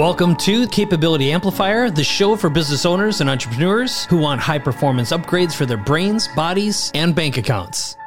Welcome 0.00 0.34
to 0.36 0.66
Capability 0.68 1.30
Amplifier, 1.30 1.90
the 1.90 2.02
show 2.02 2.34
for 2.34 2.48
business 2.48 2.86
owners 2.86 3.20
and 3.20 3.28
entrepreneurs 3.28 4.06
who 4.06 4.16
want 4.16 4.40
high 4.40 4.58
performance 4.58 5.12
upgrades 5.12 5.52
for 5.54 5.66
their 5.66 5.76
brains, 5.76 6.26
bodies, 6.28 6.90
and 6.94 7.14
bank 7.14 7.36
accounts. 7.36 7.98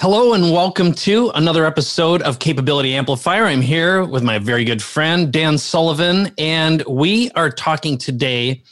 Hello, 0.00 0.32
and 0.32 0.50
welcome 0.50 0.94
to 0.94 1.30
another 1.36 1.64
episode 1.64 2.22
of 2.22 2.40
Capability 2.40 2.92
Amplifier. 2.92 3.44
I'm 3.44 3.60
here 3.60 4.04
with 4.04 4.24
my 4.24 4.40
very 4.40 4.64
good 4.64 4.82
friend, 4.82 5.32
Dan 5.32 5.58
Sullivan, 5.58 6.32
and 6.36 6.82
we 6.88 7.30
are 7.36 7.48
talking 7.48 7.96
today 7.96 8.64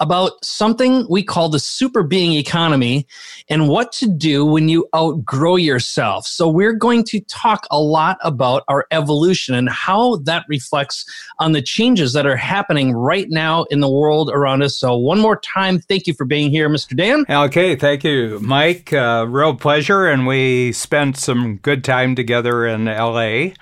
about 0.00 0.32
something 0.44 1.06
we 1.08 1.22
call 1.22 1.48
the 1.48 1.58
super 1.58 2.02
being 2.02 2.32
economy 2.32 3.06
and 3.48 3.68
what 3.68 3.92
to 3.92 4.06
do 4.06 4.44
when 4.44 4.68
you 4.68 4.88
outgrow 4.94 5.56
yourself. 5.56 6.26
So, 6.26 6.48
we're 6.48 6.72
going 6.72 7.04
to 7.04 7.20
talk 7.20 7.66
a 7.70 7.80
lot 7.80 8.18
about 8.22 8.64
our 8.68 8.86
evolution 8.90 9.54
and 9.54 9.68
how 9.68 10.16
that 10.24 10.44
reflects 10.48 11.04
on 11.38 11.52
the 11.52 11.62
changes 11.62 12.12
that 12.12 12.26
are 12.26 12.36
happening 12.36 12.92
right 12.92 13.28
now 13.30 13.64
in 13.64 13.80
the 13.80 13.90
world 13.90 14.30
around 14.30 14.62
us. 14.62 14.76
So, 14.76 14.96
one 14.96 15.20
more 15.20 15.36
time, 15.36 15.78
thank 15.78 16.06
you 16.06 16.14
for 16.14 16.24
being 16.24 16.50
here, 16.50 16.68
Mr. 16.68 16.96
Dan. 16.96 17.24
Okay, 17.28 17.76
thank 17.76 18.04
you, 18.04 18.38
Mike. 18.40 18.92
Uh, 18.92 19.26
real 19.28 19.54
pleasure. 19.54 20.06
And 20.06 20.26
we 20.26 20.72
spent 20.72 21.16
some 21.16 21.56
good 21.56 21.84
time 21.84 22.14
together 22.14 22.66
in 22.66 22.86
LA. 22.86 23.54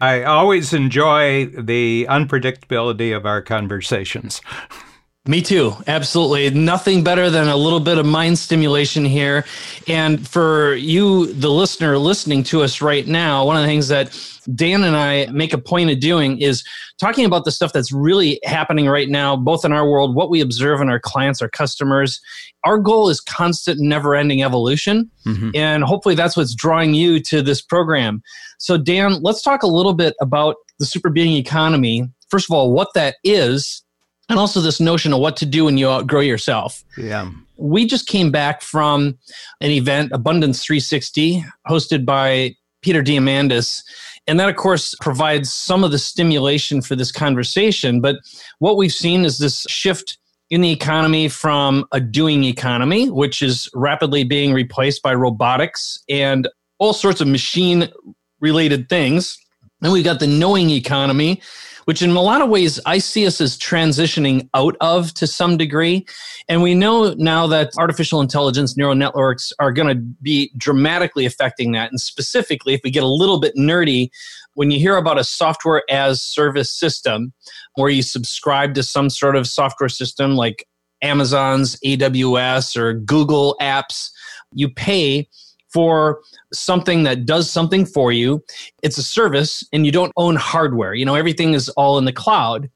I 0.00 0.24
always 0.24 0.72
enjoy 0.72 1.46
the 1.46 2.06
unpredictability 2.08 3.16
of 3.16 3.24
our 3.24 3.40
conversations. 3.40 4.40
Me 5.24 5.40
too. 5.40 5.72
Absolutely. 5.86 6.50
Nothing 6.50 7.04
better 7.04 7.30
than 7.30 7.46
a 7.46 7.56
little 7.56 7.78
bit 7.78 7.96
of 7.96 8.04
mind 8.04 8.40
stimulation 8.40 9.04
here. 9.04 9.44
And 9.86 10.26
for 10.26 10.74
you, 10.74 11.32
the 11.32 11.48
listener 11.48 11.96
listening 11.96 12.42
to 12.44 12.62
us 12.62 12.82
right 12.82 13.06
now, 13.06 13.44
one 13.44 13.54
of 13.54 13.62
the 13.62 13.68
things 13.68 13.86
that 13.86 14.18
Dan 14.56 14.82
and 14.82 14.96
I 14.96 15.26
make 15.26 15.52
a 15.52 15.58
point 15.58 15.90
of 15.90 16.00
doing 16.00 16.40
is 16.40 16.64
talking 16.98 17.24
about 17.24 17.44
the 17.44 17.52
stuff 17.52 17.72
that's 17.72 17.92
really 17.92 18.40
happening 18.42 18.88
right 18.88 19.08
now, 19.08 19.36
both 19.36 19.64
in 19.64 19.72
our 19.72 19.88
world, 19.88 20.16
what 20.16 20.28
we 20.28 20.40
observe 20.40 20.80
in 20.80 20.88
our 20.88 20.98
clients, 20.98 21.40
our 21.40 21.48
customers. 21.48 22.20
Our 22.64 22.78
goal 22.78 23.08
is 23.08 23.20
constant, 23.20 23.78
never 23.78 24.16
ending 24.16 24.42
evolution. 24.42 25.08
Mm-hmm. 25.24 25.50
And 25.54 25.84
hopefully 25.84 26.16
that's 26.16 26.36
what's 26.36 26.54
drawing 26.54 26.94
you 26.94 27.20
to 27.24 27.42
this 27.42 27.62
program. 27.62 28.24
So, 28.58 28.76
Dan, 28.76 29.22
let's 29.22 29.42
talk 29.42 29.62
a 29.62 29.68
little 29.68 29.94
bit 29.94 30.14
about 30.20 30.56
the 30.80 30.86
super 30.86 31.10
being 31.10 31.36
economy. 31.36 32.08
First 32.28 32.50
of 32.50 32.54
all, 32.56 32.72
what 32.72 32.92
that 32.94 33.16
is 33.22 33.81
and 34.28 34.38
also 34.38 34.60
this 34.60 34.80
notion 34.80 35.12
of 35.12 35.20
what 35.20 35.36
to 35.38 35.46
do 35.46 35.64
when 35.64 35.78
you 35.78 35.88
outgrow 35.88 36.20
yourself. 36.20 36.84
Yeah. 36.96 37.30
We 37.56 37.86
just 37.86 38.06
came 38.06 38.30
back 38.30 38.62
from 38.62 39.18
an 39.60 39.70
event, 39.70 40.10
Abundance 40.12 40.64
360, 40.64 41.44
hosted 41.68 42.04
by 42.04 42.56
Peter 42.82 43.02
Diamandis. 43.02 43.82
And 44.26 44.38
that, 44.38 44.48
of 44.48 44.56
course, 44.56 44.94
provides 45.00 45.52
some 45.52 45.84
of 45.84 45.90
the 45.90 45.98
stimulation 45.98 46.80
for 46.80 46.96
this 46.96 47.12
conversation. 47.12 48.00
But 48.00 48.16
what 48.58 48.76
we've 48.76 48.92
seen 48.92 49.24
is 49.24 49.38
this 49.38 49.66
shift 49.68 50.18
in 50.50 50.60
the 50.60 50.70
economy 50.70 51.28
from 51.28 51.86
a 51.92 52.00
doing 52.00 52.44
economy, 52.44 53.10
which 53.10 53.42
is 53.42 53.68
rapidly 53.74 54.22
being 54.22 54.52
replaced 54.52 55.02
by 55.02 55.14
robotics 55.14 55.98
and 56.08 56.48
all 56.78 56.92
sorts 56.92 57.20
of 57.20 57.28
machine 57.28 57.88
related 58.40 58.88
things. 58.88 59.38
Then 59.80 59.92
we've 59.92 60.04
got 60.04 60.20
the 60.20 60.26
knowing 60.26 60.70
economy, 60.70 61.40
which 61.84 62.02
in 62.02 62.10
a 62.10 62.20
lot 62.20 62.40
of 62.40 62.48
ways 62.48 62.78
I 62.86 62.98
see 62.98 63.26
us 63.26 63.40
as 63.40 63.58
transitioning 63.58 64.48
out 64.54 64.76
of 64.80 65.12
to 65.14 65.26
some 65.26 65.56
degree. 65.56 66.06
And 66.48 66.62
we 66.62 66.74
know 66.74 67.14
now 67.14 67.46
that 67.48 67.72
artificial 67.76 68.20
intelligence 68.20 68.76
neural 68.76 68.94
networks 68.94 69.52
are 69.58 69.72
going 69.72 69.88
to 69.88 69.94
be 70.22 70.52
dramatically 70.56 71.26
affecting 71.26 71.72
that. 71.72 71.90
And 71.90 72.00
specifically, 72.00 72.74
if 72.74 72.80
we 72.84 72.90
get 72.90 73.02
a 73.02 73.08
little 73.08 73.40
bit 73.40 73.54
nerdy, 73.56 74.10
when 74.54 74.70
you 74.70 74.78
hear 74.78 74.96
about 74.96 75.18
a 75.18 75.24
software 75.24 75.82
as 75.88 76.22
service 76.22 76.70
system 76.70 77.32
where 77.74 77.90
you 77.90 78.02
subscribe 78.02 78.74
to 78.74 78.82
some 78.82 79.08
sort 79.08 79.36
of 79.36 79.46
software 79.46 79.88
system 79.88 80.36
like 80.36 80.66
Amazon's 81.02 81.78
AWS 81.80 82.76
or 82.76 82.94
Google 82.94 83.56
apps, 83.60 84.10
you 84.52 84.68
pay 84.68 85.28
for 85.72 86.20
something 86.52 87.02
that 87.04 87.24
does 87.24 87.50
something 87.50 87.86
for 87.86 88.12
you. 88.12 88.42
It's 88.82 88.98
a 88.98 89.02
service 89.02 89.66
and 89.72 89.86
you 89.86 89.92
don't 89.92 90.12
own 90.16 90.36
hardware. 90.36 90.94
You 90.94 91.04
know, 91.04 91.14
everything 91.14 91.54
is 91.54 91.68
all 91.70 91.98
in 91.98 92.04
the 92.04 92.12
cloud. 92.12 92.70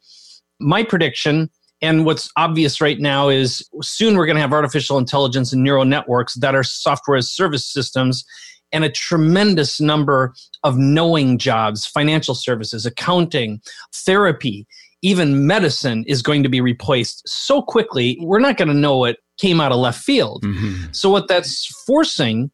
My 0.60 0.82
prediction 0.82 1.50
and 1.82 2.06
what's 2.06 2.30
obvious 2.36 2.80
right 2.80 2.98
now 2.98 3.28
is 3.28 3.68
soon 3.82 4.16
we're 4.16 4.26
going 4.26 4.36
to 4.36 4.42
have 4.42 4.52
artificial 4.52 4.98
intelligence 4.98 5.52
and 5.52 5.62
neural 5.62 5.84
networks 5.84 6.34
that 6.34 6.54
are 6.54 6.62
software 6.62 7.18
as 7.18 7.30
service 7.30 7.70
systems 7.70 8.24
and 8.72 8.84
a 8.84 8.90
tremendous 8.90 9.80
number 9.80 10.34
of 10.64 10.76
knowing 10.76 11.38
jobs, 11.38 11.86
financial 11.86 12.34
services, 12.34 12.84
accounting, 12.84 13.60
therapy, 13.94 14.66
even 15.02 15.46
medicine 15.46 16.04
is 16.08 16.22
going 16.22 16.42
to 16.42 16.48
be 16.48 16.60
replaced 16.60 17.22
so 17.26 17.62
quickly, 17.62 18.18
we're 18.20 18.40
not 18.40 18.56
going 18.56 18.68
to 18.68 18.74
know 18.74 18.96
what 18.96 19.18
came 19.38 19.60
out 19.60 19.70
of 19.70 19.78
left 19.78 20.02
field. 20.02 20.42
Mm-hmm. 20.44 20.92
So, 20.92 21.10
what 21.10 21.28
that's 21.28 21.66
forcing 21.86 22.50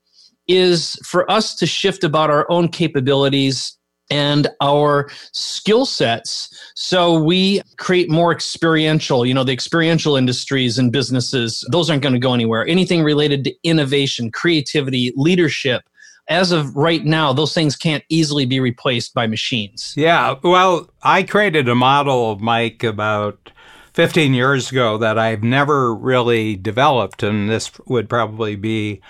is 0.48 0.94
for 1.04 1.30
us 1.30 1.54
to 1.56 1.66
shift 1.66 2.04
about 2.04 2.30
our 2.30 2.50
own 2.50 2.69
capabilities 2.69 3.76
and 4.10 4.48
our 4.60 5.08
skill 5.32 5.86
sets. 5.86 6.48
So 6.75 7.22
we 7.22 7.62
create 7.78 8.10
more 8.10 8.32
experiential 8.32 9.25
you 9.25 9.34
know 9.34 9.44
the 9.44 9.52
experiential 9.52 10.16
industries 10.16 10.78
and 10.78 10.92
businesses 10.92 11.66
those 11.70 11.88
aren't 11.88 12.02
going 12.02 12.14
to 12.14 12.19
go 12.19 12.34
anywhere. 12.34 12.66
Anything 12.66 13.02
related 13.02 13.44
to 13.44 13.54
innovation 13.64 14.31
creativity 14.31 15.12
leadership 15.16 15.82
as 16.28 16.52
of 16.52 16.76
right 16.76 17.04
now 17.04 17.32
those 17.32 17.54
things 17.54 17.75
can't 17.75 18.04
easily 18.08 18.44
be 18.44 18.60
replaced 18.60 19.14
by 19.14 19.26
machines. 19.26 19.94
Yeah 19.97 20.34
well 20.42 20.91
i 21.02 21.22
created 21.22 21.69
a 21.69 21.75
model 21.75 22.38
mike 22.38 22.84
about 22.84 23.50
15 23.94 24.32
years 24.34 24.70
ago 24.70 24.98
that 24.98 25.19
i've 25.19 25.42
never 25.42 25.94
really 25.94 26.56
developed 26.56 27.22
and 27.22 27.50
this 27.50 27.70
would 27.86 28.08
probably 28.08 28.56
be 28.56 29.00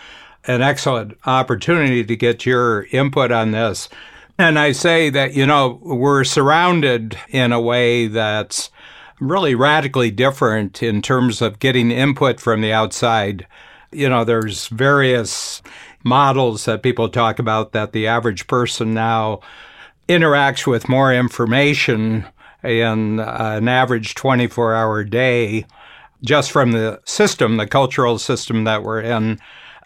an 0.47 0.62
excellent 0.62 1.16
opportunity 1.25 2.04
to 2.04 2.16
get 2.16 2.44
your 2.47 2.84
input 2.91 3.30
on 3.30 3.53
this. 3.53 3.88
And 4.38 4.58
I 4.58 4.72
say 4.72 5.10
that, 5.10 5.34
you 5.34 5.47
know, 5.47 5.78
we're 5.82 6.25
surrounded 6.25 7.19
in 7.28 7.53
a 7.53 7.60
way 7.60 8.08
that's 8.08 8.70
really 9.20 9.54
radically 9.54 10.10
different 10.10 10.82
in 10.82 11.00
terms 11.00 11.41
of 11.41 11.60
getting 11.60 11.91
input 11.91 12.41
from 12.41 12.60
the 12.60 12.72
outside. 12.72 13.47
You 13.92 14.08
know, 14.08 14.25
there's 14.25 14.66
various 14.69 15.62
models 16.03 16.64
that 16.64 16.82
people 16.82 17.09
talk 17.09 17.38
about 17.38 17.72
that 17.72 17.92
the 17.92 18.09
average 18.09 18.47
person 18.48 18.94
now 18.94 19.41
interacts 20.09 20.66
with 20.66 20.88
more 20.88 21.14
information 21.14 22.26
in 22.64 23.20
an 23.20 23.69
average 23.69 24.14
24 24.14 24.74
hour 24.74 25.04
day 25.04 25.66
just 26.24 26.50
from 26.50 26.72
the 26.72 27.00
system, 27.04 27.56
the 27.56 27.66
cultural 27.66 28.19
system 28.19 28.64
that 28.64 28.82
we're 28.82 29.00
in 29.00 29.38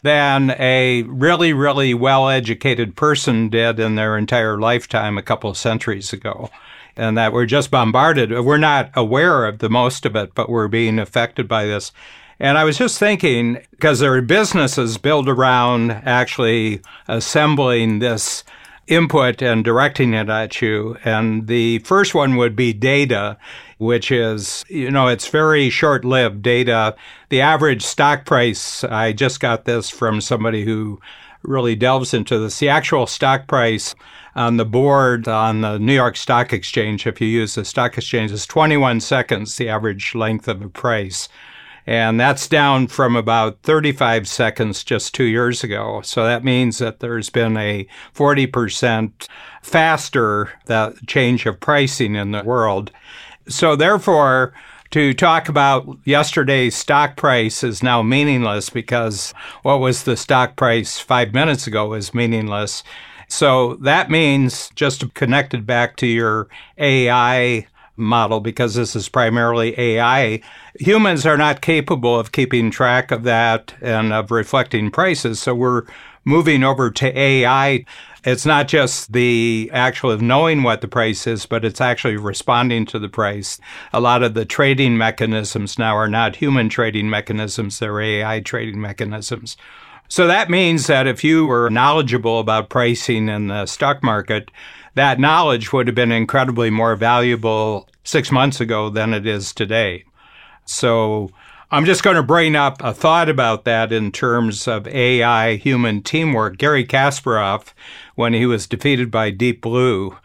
than 0.06 0.55
a 0.59 1.03
really, 1.03 1.53
really 1.53 1.93
well 1.93 2.28
educated 2.28 2.97
person 2.97 3.49
did 3.49 3.81
in 3.81 3.97
their 3.97 4.17
entire 4.17 4.59
lifetime 4.59 5.19
a 5.19 5.22
couple 5.22 5.50
of 5.50 5.56
centuries 5.56 6.12
ago. 6.12 6.49
And 6.97 7.19
that 7.19 7.33
we're 7.33 7.44
just 7.44 7.71
bombarded. 7.71 8.31
We're 8.31 8.56
not 8.56 8.91
aware 8.94 9.44
of 9.44 9.59
the 9.59 9.69
most 9.69 10.06
of 10.06 10.17
it, 10.17 10.34
but 10.34 10.49
we're 10.49 10.69
being 10.69 10.99
affected 10.99 11.47
by 11.47 11.67
this. 11.67 11.93
And 12.39 12.56
I 12.56 12.65
was 12.65 12.78
just 12.78 12.99
thinking, 12.99 13.59
because 13.72 13.99
there 13.99 14.15
are 14.15 14.22
businesses 14.22 14.97
built 14.97 15.28
around 15.28 15.91
actually 15.91 16.81
assembling 17.09 17.99
this 17.99 18.44
input 18.87 19.43
and 19.43 19.65
directing 19.65 20.15
it 20.15 20.29
at 20.29 20.61
you. 20.63 20.97
And 21.05 21.47
the 21.47 21.81
first 21.81 22.15
one 22.15 22.37
would 22.37 22.55
be 22.55 22.73
data, 22.73 23.37
which 23.79 24.11
is, 24.11 24.65
you 24.69 24.91
know, 24.91 25.09
it's 25.09 25.29
very 25.29 25.71
short 25.71 26.05
lived 26.05 26.43
data. 26.43 26.95
The 27.29 27.41
average 27.41 27.83
stock 27.83 28.25
price, 28.25 28.85
I 28.85 29.13
just 29.13 29.41
got 29.41 29.65
this 29.65 29.91
from 29.91 30.21
somebody 30.21 30.65
who 30.65 31.01
really 31.43 31.77
delves 31.77 32.15
into 32.15 32.39
this. 32.39 32.59
The 32.59 32.69
actual 32.69 33.07
stock 33.07 33.47
price 33.47 33.95
on 34.35 34.59
the 34.59 34.65
board 34.65 35.27
on 35.29 35.63
the 35.63 35.79
New 35.79 35.95
York 35.95 36.17
Stock 36.17 36.53
Exchange, 36.53 37.06
if 37.06 37.21
you 37.21 37.27
use 37.27 37.55
the 37.55 37.65
stock 37.65 37.97
exchange, 37.97 38.31
is 38.31 38.47
21 38.47 39.00
seconds, 39.00 39.56
the 39.56 39.69
average 39.69 40.15
length 40.15 40.47
of 40.47 40.61
a 40.62 40.69
price. 40.69 41.29
And 41.87 42.19
that's 42.19 42.49
down 42.49 42.88
from 42.88 43.15
about 43.15 43.62
35 43.62 44.27
seconds 44.27 44.83
just 44.83 45.15
two 45.15 45.25
years 45.25 45.62
ago. 45.62 46.00
So 46.03 46.25
that 46.25 46.44
means 46.44 46.79
that 46.79 46.99
there's 46.99 47.31
been 47.31 47.56
a 47.56 47.87
40% 48.15 49.29
faster 49.62 50.50
change 51.06 51.47
of 51.47 51.61
pricing 51.61 52.17
in 52.17 52.33
the 52.33 52.43
world. 52.43 52.91
So 53.49 53.77
therefore, 53.77 54.53
to 54.91 55.15
talk 55.15 55.49
about 55.49 55.99
yesterday's 56.05 56.75
stock 56.75 57.17
price 57.17 57.62
is 57.62 57.83
now 57.83 58.03
meaningless 58.03 58.71
because 58.71 59.32
what 59.62 59.81
was 59.81 60.03
the 60.03 60.17
stock 60.17 60.56
price 60.56 60.99
five 60.99 61.32
minutes 61.32 61.67
ago 61.67 61.93
is 61.94 62.15
meaningless. 62.15 62.82
So 63.29 63.75
that 63.77 64.11
means 64.11 64.71
just 64.75 65.15
connected 65.15 65.67
back 65.67 65.97
to 65.97 66.06
your 66.06 66.49
AI 66.79 67.67
model 67.96 68.40
because 68.40 68.75
this 68.75 68.94
is 68.96 69.08
primarily 69.08 69.78
AI. 69.78 70.40
Humans 70.78 71.26
are 71.26 71.37
not 71.37 71.60
capable 71.60 72.19
of 72.19 72.32
keeping 72.32 72.70
track 72.70 73.10
of 73.10 73.22
that 73.25 73.75
and 73.81 74.12
of 74.12 74.31
reflecting 74.31 74.90
prices. 74.90 75.40
So 75.40 75.54
we're 75.54 75.84
moving 76.25 76.64
over 76.64 76.90
to 76.90 77.19
AI, 77.19 77.84
it's 78.26 78.44
not 78.44 78.66
just 78.66 79.12
the 79.12 79.70
actual 79.72 80.10
of 80.10 80.20
knowing 80.20 80.64
what 80.64 80.81
the 80.81 80.88
price 80.88 81.28
is, 81.28 81.46
but 81.46 81.64
it's 81.64 81.81
actually 81.81 82.16
responding 82.16 82.84
to 82.87 82.98
the 82.98 83.08
price. 83.08 83.60
A 83.93 84.00
lot 84.00 84.25
of 84.25 84.34
the 84.34 84.44
trading 84.44 84.98
mechanisms 84.98 85.78
now 85.78 85.94
are 85.94 86.08
not 86.08 86.34
human 86.34 86.69
trading 86.69 87.08
mechanisms, 87.08 87.78
they're 87.78 88.00
AI 88.00 88.40
trading 88.40 88.81
mechanisms. 88.81 89.56
So 90.08 90.26
that 90.26 90.50
means 90.50 90.88
that 90.88 91.06
if 91.06 91.22
you 91.22 91.46
were 91.46 91.70
knowledgeable 91.70 92.40
about 92.40 92.69
pricing 92.69 93.28
in 93.28 93.46
the 93.46 93.66
stock 93.66 94.02
market, 94.02 94.50
that 94.96 95.20
knowledge 95.20 95.72
would 95.72 95.87
have 95.87 95.94
been 95.94 96.10
incredibly 96.10 96.70
more 96.70 96.96
valuable 96.96 97.88
six 98.02 98.32
months 98.32 98.60
ago 98.60 98.88
than 98.90 99.12
it 99.14 99.26
is 99.26 99.52
today. 99.52 100.04
So 100.64 101.31
I'm 101.70 101.84
just 101.84 102.02
going 102.02 102.16
to 102.16 102.22
bring 102.22 102.56
up 102.56 102.82
a 102.82 102.94
thought 102.94 103.28
about 103.28 103.64
that 103.64 103.93
in 103.93 104.10
terms 104.10 104.66
of 104.66 104.88
AI 104.88 105.56
human 105.56 106.02
teamwork. 106.02 106.56
Garry 106.56 106.84
Kasparov, 106.84 107.75
when 108.14 108.32
he 108.32 108.46
was 108.46 108.66
defeated 108.66 109.10
by 109.10 109.31
Deep 109.31 109.60
Blue, 109.60 110.16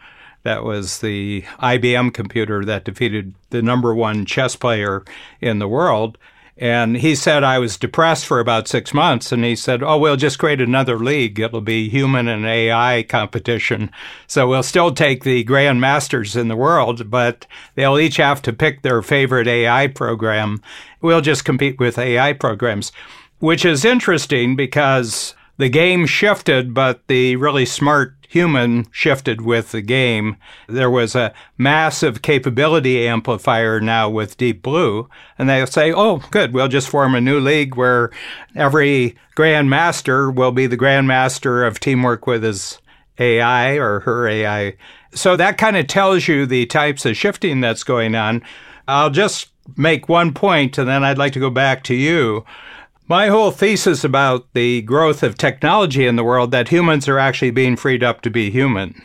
that 0.42 0.64
was 0.64 1.00
the 1.00 1.42
IBM 1.58 2.14
computer 2.14 2.64
that 2.64 2.84
defeated 2.84 3.34
the 3.50 3.60
number 3.60 3.94
one 3.94 4.24
chess 4.24 4.56
player 4.56 5.04
in 5.40 5.58
the 5.58 5.68
world. 5.68 6.16
And 6.58 6.98
he 6.98 7.14
said, 7.14 7.42
I 7.42 7.58
was 7.58 7.78
depressed 7.78 8.26
for 8.26 8.38
about 8.38 8.68
six 8.68 8.92
months. 8.92 9.32
And 9.32 9.42
he 9.44 9.56
said, 9.56 9.82
Oh, 9.82 9.98
we'll 9.98 10.16
just 10.16 10.38
create 10.38 10.60
another 10.60 10.98
league. 10.98 11.40
It'll 11.40 11.62
be 11.62 11.88
human 11.88 12.28
and 12.28 12.44
AI 12.44 13.04
competition. 13.08 13.90
So 14.26 14.46
we'll 14.46 14.62
still 14.62 14.92
take 14.92 15.24
the 15.24 15.44
grandmasters 15.44 16.36
in 16.36 16.48
the 16.48 16.56
world, 16.56 17.10
but 17.10 17.46
they'll 17.74 17.98
each 17.98 18.18
have 18.18 18.42
to 18.42 18.52
pick 18.52 18.82
their 18.82 19.00
favorite 19.00 19.48
AI 19.48 19.86
program. 19.88 20.62
We'll 21.00 21.22
just 21.22 21.44
compete 21.44 21.80
with 21.80 21.98
AI 21.98 22.34
programs, 22.34 22.92
which 23.38 23.64
is 23.64 23.84
interesting 23.84 24.54
because 24.54 25.34
the 25.58 25.68
game 25.68 26.06
shifted, 26.06 26.74
but 26.74 27.06
the 27.08 27.36
really 27.36 27.66
smart 27.66 28.14
human 28.32 28.86
shifted 28.90 29.42
with 29.42 29.72
the 29.72 29.82
game. 29.82 30.36
There 30.66 30.90
was 30.90 31.14
a 31.14 31.34
massive 31.58 32.22
capability 32.22 33.06
amplifier 33.06 33.78
now 33.78 34.08
with 34.08 34.38
Deep 34.38 34.62
Blue, 34.62 35.08
and 35.38 35.48
they'll 35.50 35.66
say, 35.66 35.92
oh, 35.92 36.22
good, 36.30 36.54
we'll 36.54 36.68
just 36.68 36.88
form 36.88 37.14
a 37.14 37.20
new 37.20 37.38
league 37.38 37.76
where 37.76 38.10
every 38.56 39.16
grandmaster 39.36 40.34
will 40.34 40.52
be 40.52 40.66
the 40.66 40.78
grandmaster 40.78 41.66
of 41.66 41.78
teamwork 41.78 42.26
with 42.26 42.42
his 42.42 42.78
AI 43.18 43.74
or 43.74 44.00
her 44.00 44.26
AI. 44.26 44.76
So 45.14 45.36
that 45.36 45.58
kind 45.58 45.76
of 45.76 45.86
tells 45.86 46.26
you 46.26 46.46
the 46.46 46.64
types 46.66 47.04
of 47.04 47.18
shifting 47.18 47.60
that's 47.60 47.84
going 47.84 48.14
on. 48.14 48.42
I'll 48.88 49.10
just 49.10 49.50
make 49.76 50.08
one 50.08 50.32
point, 50.32 50.78
and 50.78 50.88
then 50.88 51.04
I'd 51.04 51.18
like 51.18 51.34
to 51.34 51.40
go 51.40 51.50
back 51.50 51.84
to 51.84 51.94
you. 51.94 52.46
My 53.12 53.26
whole 53.28 53.50
thesis 53.50 54.04
about 54.04 54.46
the 54.54 54.80
growth 54.80 55.22
of 55.22 55.36
technology 55.36 56.06
in 56.06 56.16
the 56.16 56.24
world 56.24 56.50
that 56.52 56.68
humans 56.68 57.06
are 57.08 57.18
actually 57.18 57.50
being 57.50 57.76
freed 57.76 58.02
up 58.02 58.22
to 58.22 58.30
be 58.30 58.50
human. 58.50 59.02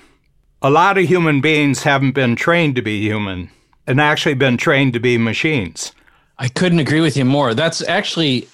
A 0.62 0.69
lot 0.69 0.98
of 0.98 1.04
human 1.04 1.42
beings 1.42 1.83
haven't 1.83 2.13
been 2.13 2.38
trained 2.38 2.77
to 2.77 2.81
be 2.81 3.01
human 3.01 3.51
and 3.86 4.00
actually 4.00 4.36
been 4.36 4.56
trained 4.56 4.94
to 4.94 5.01
be 5.01 5.18
machines. 5.18 5.92
I 6.38 6.48
couldn't 6.48 6.80
agree 6.80 7.01
with 7.01 7.18
you 7.18 7.25
more. 7.25 7.54
That's 7.54 7.86
actually 7.86 8.48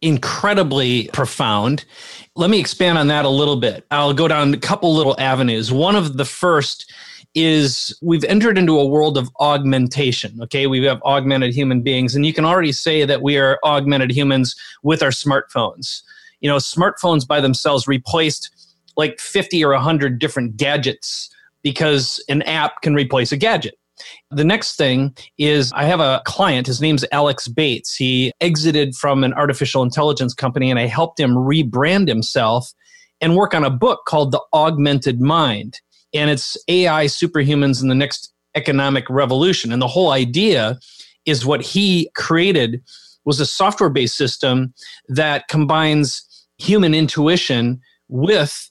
incredibly 0.00 1.08
profound. 1.08 1.84
Let 2.36 2.48
me 2.48 2.60
expand 2.60 2.96
on 2.96 3.08
that 3.08 3.24
a 3.24 3.30
little 3.30 3.56
bit. 3.56 3.84
I'll 3.90 4.14
go 4.14 4.28
down 4.28 4.54
a 4.54 4.58
couple 4.58 4.94
little 4.94 5.16
avenues. 5.18 5.72
One 5.72 5.96
of 5.96 6.18
the 6.18 6.24
first 6.24 6.88
is 7.34 7.96
we've 8.02 8.24
entered 8.24 8.58
into 8.58 8.78
a 8.78 8.86
world 8.86 9.16
of 9.16 9.30
augmentation. 9.40 10.40
Okay, 10.42 10.66
we 10.66 10.84
have 10.84 11.02
augmented 11.02 11.54
human 11.54 11.82
beings, 11.82 12.14
and 12.14 12.26
you 12.26 12.32
can 12.32 12.44
already 12.44 12.72
say 12.72 13.04
that 13.04 13.22
we 13.22 13.38
are 13.38 13.58
augmented 13.64 14.10
humans 14.10 14.56
with 14.82 15.02
our 15.02 15.10
smartphones. 15.10 16.02
You 16.40 16.48
know, 16.48 16.56
smartphones 16.56 17.26
by 17.26 17.40
themselves 17.40 17.86
replaced 17.86 18.50
like 18.96 19.20
50 19.20 19.64
or 19.64 19.72
100 19.72 20.18
different 20.18 20.56
gadgets 20.56 21.30
because 21.62 22.22
an 22.28 22.42
app 22.42 22.82
can 22.82 22.94
replace 22.94 23.32
a 23.32 23.36
gadget. 23.36 23.76
The 24.30 24.44
next 24.44 24.76
thing 24.76 25.14
is 25.38 25.72
I 25.74 25.84
have 25.84 26.00
a 26.00 26.22
client, 26.24 26.66
his 26.66 26.80
name's 26.80 27.04
Alex 27.12 27.48
Bates. 27.48 27.94
He 27.94 28.32
exited 28.40 28.94
from 28.94 29.24
an 29.24 29.34
artificial 29.34 29.82
intelligence 29.82 30.32
company 30.32 30.70
and 30.70 30.78
I 30.78 30.86
helped 30.86 31.20
him 31.20 31.32
rebrand 31.32 32.08
himself 32.08 32.72
and 33.20 33.36
work 33.36 33.54
on 33.54 33.64
a 33.64 33.70
book 33.70 34.00
called 34.06 34.32
The 34.32 34.40
Augmented 34.54 35.20
Mind 35.20 35.80
and 36.14 36.30
it's 36.30 36.56
AI 36.68 37.06
superhumans 37.06 37.82
in 37.82 37.88
the 37.88 37.94
next 37.94 38.32
economic 38.54 39.08
revolution. 39.08 39.72
And 39.72 39.80
the 39.80 39.88
whole 39.88 40.10
idea 40.10 40.78
is 41.26 41.46
what 41.46 41.62
he 41.62 42.10
created 42.16 42.82
was 43.24 43.40
a 43.40 43.46
software 43.46 43.90
based 43.90 44.16
system 44.16 44.74
that 45.08 45.48
combines 45.48 46.26
human 46.58 46.94
intuition 46.94 47.80
with 48.08 48.70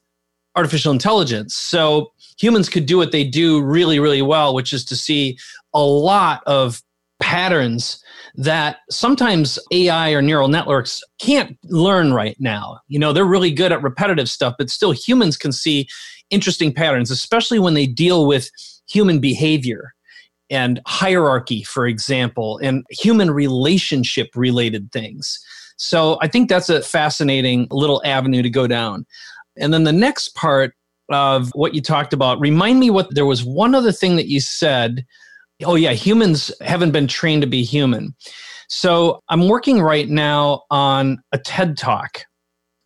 artificial 0.56 0.91
intelligence. 0.91 1.56
So 1.56 2.12
humans 2.39 2.69
could 2.69 2.86
do 2.86 2.97
what 2.97 3.12
they 3.12 3.24
do 3.24 3.62
really, 3.62 4.00
really 4.00 4.21
well, 4.21 4.53
which 4.53 4.74
is 4.74 4.83
to 4.85 4.95
see 4.95 5.38
a 5.74 5.81
lot 5.81 6.42
of 6.45 6.81
patterns 7.19 8.03
that 8.39 8.77
sometimes 8.89 9.59
AI 9.69 10.12
or 10.12 10.21
neural 10.21 10.47
networks 10.47 11.03
can't 11.19 11.57
learn 11.65 12.13
right 12.13 12.38
now. 12.39 12.80
You 12.88 12.97
know, 12.97 13.12
they're 13.12 13.25
really 13.25 13.51
good 13.51 13.74
at 13.74 13.83
repetitive 13.83 14.30
stuff, 14.30 14.56
but 14.57 14.69
still 14.69 14.91
humans 14.91 15.36
can 15.36 15.51
see 15.51 15.89
interesting 16.30 16.74
patterns, 16.74 17.12
especially 17.12 17.59
when 17.59 17.74
they 17.74 17.86
deal 17.86 18.25
with 18.25 18.50
human 18.88 19.19
behavior 19.19 19.94
and 20.50 20.80
hierarchy, 20.88 21.63
for 21.63 21.86
example, 21.86 22.57
and 22.63 22.86
human 22.89 23.30
relationship 23.30 24.30
related 24.36 24.89
things. 24.94 25.38
So 25.75 26.18
I 26.21 26.30
think 26.30 26.47
that's 26.47 26.69
a 26.69 26.81
fascinating 26.81 27.68
little 27.71 28.01
avenue 28.06 28.42
to 28.42 28.50
go 28.50 28.68
down. 28.68 29.06
And 29.57 29.74
then 29.74 29.83
the 29.83 29.92
next 29.92 30.33
part 30.35 30.74
of 31.12 31.50
what 31.56 31.75
you 31.75 31.81
talked 31.81 32.13
about, 32.13 32.39
remind 32.39 32.80
me 32.80 32.89
what 32.89 33.13
there 33.13 33.25
was 33.25 33.44
one 33.44 33.75
other 33.75 33.92
thing 33.92 34.15
that 34.15 34.27
you 34.27 34.39
said. 34.39 35.06
Oh, 35.63 35.75
yeah, 35.75 35.91
humans 35.91 36.51
haven't 36.61 36.91
been 36.91 37.07
trained 37.07 37.41
to 37.41 37.47
be 37.47 37.63
human. 37.63 38.15
So 38.69 39.21
I'm 39.29 39.47
working 39.47 39.81
right 39.81 40.07
now 40.07 40.63
on 40.69 41.19
a 41.31 41.38
TED 41.38 41.77
talk 41.77 42.21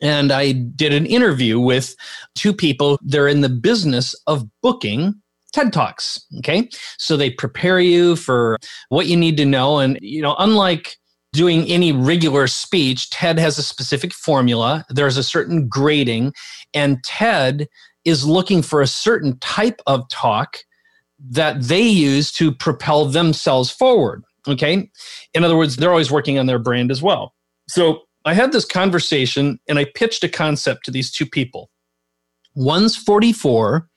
and 0.01 0.31
I 0.31 0.51
did 0.51 0.93
an 0.93 1.05
interview 1.05 1.59
with 1.59 1.95
two 2.35 2.53
people. 2.53 2.99
They're 3.01 3.27
in 3.27 3.41
the 3.41 3.49
business 3.49 4.13
of 4.27 4.45
booking 4.61 5.13
TED 5.53 5.71
Talks. 5.71 6.25
Okay. 6.39 6.67
So 6.97 7.15
they 7.15 7.29
prepare 7.29 7.79
you 7.79 8.15
for 8.15 8.57
what 8.89 9.07
you 9.07 9.15
need 9.15 9.37
to 9.37 9.45
know. 9.45 9.79
And, 9.79 9.97
you 10.01 10.21
know, 10.21 10.35
unlike 10.39 10.97
doing 11.31 11.65
any 11.67 11.91
regular 11.91 12.47
speech, 12.47 13.09
TED 13.11 13.39
has 13.39 13.57
a 13.57 13.63
specific 13.63 14.13
formula, 14.13 14.85
there's 14.89 15.17
a 15.17 15.23
certain 15.23 15.67
grading, 15.67 16.33
and 16.73 17.03
TED 17.03 17.67
is 18.03 18.25
looking 18.25 18.61
for 18.61 18.81
a 18.81 18.87
certain 18.87 19.39
type 19.39 19.81
of 19.87 20.07
talk 20.09 20.57
that 21.29 21.61
they 21.61 21.81
use 21.81 22.31
to 22.33 22.51
propel 22.51 23.05
themselves 23.05 23.69
forward. 23.69 24.23
Okay. 24.47 24.89
In 25.33 25.43
other 25.43 25.55
words, 25.55 25.77
they're 25.77 25.91
always 25.91 26.11
working 26.11 26.37
on 26.37 26.45
their 26.45 26.59
brand 26.59 26.91
as 26.91 27.01
well. 27.01 27.33
So 27.67 28.01
I 28.25 28.33
had 28.33 28.51
this 28.51 28.65
conversation 28.65 29.59
and 29.67 29.79
I 29.79 29.85
pitched 29.95 30.23
a 30.23 30.29
concept 30.29 30.85
to 30.85 30.91
these 30.91 31.11
two 31.11 31.25
people. 31.25 31.69
One's 32.55 32.95
44, 32.95 33.87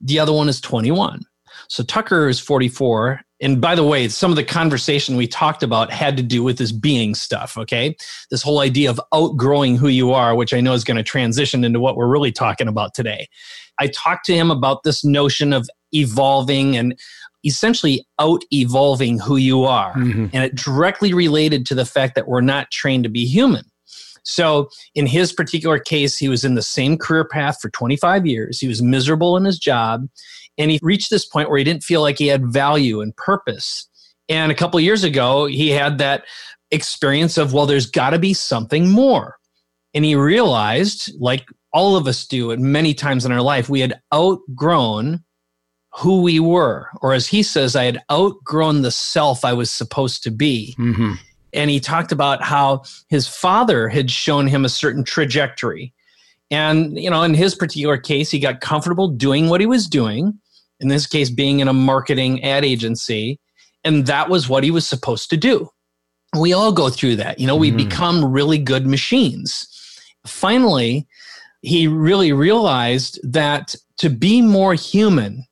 the 0.00 0.18
other 0.18 0.32
one 0.32 0.48
is 0.48 0.60
21. 0.60 1.22
So 1.68 1.82
Tucker 1.82 2.28
is 2.28 2.40
44. 2.40 3.20
And 3.40 3.60
by 3.60 3.74
the 3.74 3.84
way, 3.84 4.08
some 4.08 4.30
of 4.30 4.36
the 4.36 4.44
conversation 4.44 5.16
we 5.16 5.26
talked 5.26 5.62
about 5.62 5.90
had 5.90 6.16
to 6.18 6.22
do 6.22 6.42
with 6.42 6.58
this 6.58 6.72
being 6.72 7.14
stuff, 7.14 7.56
okay? 7.56 7.96
This 8.30 8.42
whole 8.42 8.60
idea 8.60 8.90
of 8.90 9.00
outgrowing 9.14 9.76
who 9.76 9.88
you 9.88 10.12
are, 10.12 10.34
which 10.34 10.52
I 10.52 10.60
know 10.60 10.74
is 10.74 10.84
going 10.84 10.98
to 10.98 11.02
transition 11.02 11.64
into 11.64 11.80
what 11.80 11.96
we're 11.96 12.08
really 12.08 12.32
talking 12.32 12.68
about 12.68 12.94
today. 12.94 13.28
I 13.78 13.86
talked 13.86 14.26
to 14.26 14.34
him 14.34 14.50
about 14.50 14.82
this 14.82 15.04
notion 15.04 15.52
of 15.52 15.68
evolving 15.92 16.76
and 16.76 16.98
essentially 17.44 18.06
out 18.18 18.42
evolving 18.52 19.18
who 19.18 19.36
you 19.36 19.64
are. 19.64 19.94
Mm-hmm. 19.94 20.26
And 20.32 20.44
it 20.44 20.54
directly 20.54 21.14
related 21.14 21.64
to 21.66 21.74
the 21.74 21.86
fact 21.86 22.14
that 22.16 22.28
we're 22.28 22.42
not 22.42 22.70
trained 22.70 23.04
to 23.04 23.10
be 23.10 23.24
human. 23.24 23.64
So, 24.22 24.68
in 24.94 25.06
his 25.06 25.32
particular 25.32 25.78
case, 25.78 26.18
he 26.18 26.28
was 26.28 26.44
in 26.44 26.54
the 26.54 26.62
same 26.62 26.98
career 26.98 27.24
path 27.24 27.58
for 27.60 27.70
25 27.70 28.26
years. 28.26 28.60
He 28.60 28.68
was 28.68 28.82
miserable 28.82 29.36
in 29.36 29.46
his 29.46 29.58
job. 29.58 30.06
And 30.60 30.70
he 30.70 30.78
reached 30.82 31.08
this 31.10 31.24
point 31.24 31.48
where 31.48 31.58
he 31.58 31.64
didn't 31.64 31.82
feel 31.82 32.02
like 32.02 32.18
he 32.18 32.26
had 32.26 32.52
value 32.52 33.00
and 33.00 33.16
purpose. 33.16 33.88
And 34.28 34.52
a 34.52 34.54
couple 34.54 34.78
years 34.78 35.02
ago, 35.02 35.46
he 35.46 35.70
had 35.70 35.96
that 35.98 36.24
experience 36.70 37.38
of, 37.38 37.54
well, 37.54 37.66
there's 37.66 37.90
got 37.90 38.10
to 38.10 38.18
be 38.18 38.34
something 38.34 38.90
more. 38.90 39.38
And 39.94 40.04
he 40.04 40.14
realized, 40.14 41.12
like 41.18 41.48
all 41.72 41.96
of 41.96 42.06
us 42.06 42.26
do 42.26 42.52
at 42.52 42.58
many 42.58 42.92
times 42.92 43.24
in 43.24 43.32
our 43.32 43.40
life, 43.40 43.70
we 43.70 43.80
had 43.80 44.00
outgrown 44.14 45.24
who 45.94 46.20
we 46.20 46.38
were. 46.38 46.88
Or 47.00 47.14
as 47.14 47.26
he 47.26 47.42
says, 47.42 47.74
I 47.74 47.84
had 47.84 48.02
outgrown 48.12 48.82
the 48.82 48.90
self 48.90 49.44
I 49.44 49.54
was 49.54 49.70
supposed 49.70 50.22
to 50.24 50.30
be. 50.30 50.76
Mm-hmm. 50.78 51.14
And 51.52 51.70
he 51.70 51.80
talked 51.80 52.12
about 52.12 52.42
how 52.42 52.82
his 53.08 53.26
father 53.26 53.88
had 53.88 54.10
shown 54.10 54.46
him 54.46 54.64
a 54.64 54.68
certain 54.68 55.04
trajectory. 55.04 55.92
And, 56.50 56.98
you 56.98 57.10
know, 57.10 57.22
in 57.22 57.34
his 57.34 57.54
particular 57.54 57.96
case, 57.96 58.30
he 58.30 58.38
got 58.38 58.60
comfortable 58.60 59.08
doing 59.08 59.48
what 59.48 59.60
he 59.60 59.66
was 59.66 59.86
doing, 59.86 60.38
in 60.80 60.88
this 60.88 61.06
case, 61.06 61.30
being 61.30 61.60
in 61.60 61.68
a 61.68 61.72
marketing 61.72 62.42
ad 62.42 62.64
agency. 62.64 63.38
And 63.84 64.06
that 64.06 64.28
was 64.28 64.48
what 64.48 64.64
he 64.64 64.70
was 64.70 64.86
supposed 64.86 65.30
to 65.30 65.36
do. 65.36 65.68
We 66.38 66.52
all 66.52 66.72
go 66.72 66.90
through 66.90 67.16
that. 67.16 67.38
You 67.38 67.46
know, 67.46 67.56
we 67.56 67.68
mm-hmm. 67.68 67.88
become 67.88 68.24
really 68.24 68.58
good 68.58 68.86
machines. 68.86 69.66
Finally, 70.26 71.06
he 71.62 71.86
really 71.86 72.32
realized 72.32 73.18
that 73.22 73.74
to 73.98 74.10
be 74.10 74.40
more 74.40 74.74
human, 74.74 75.44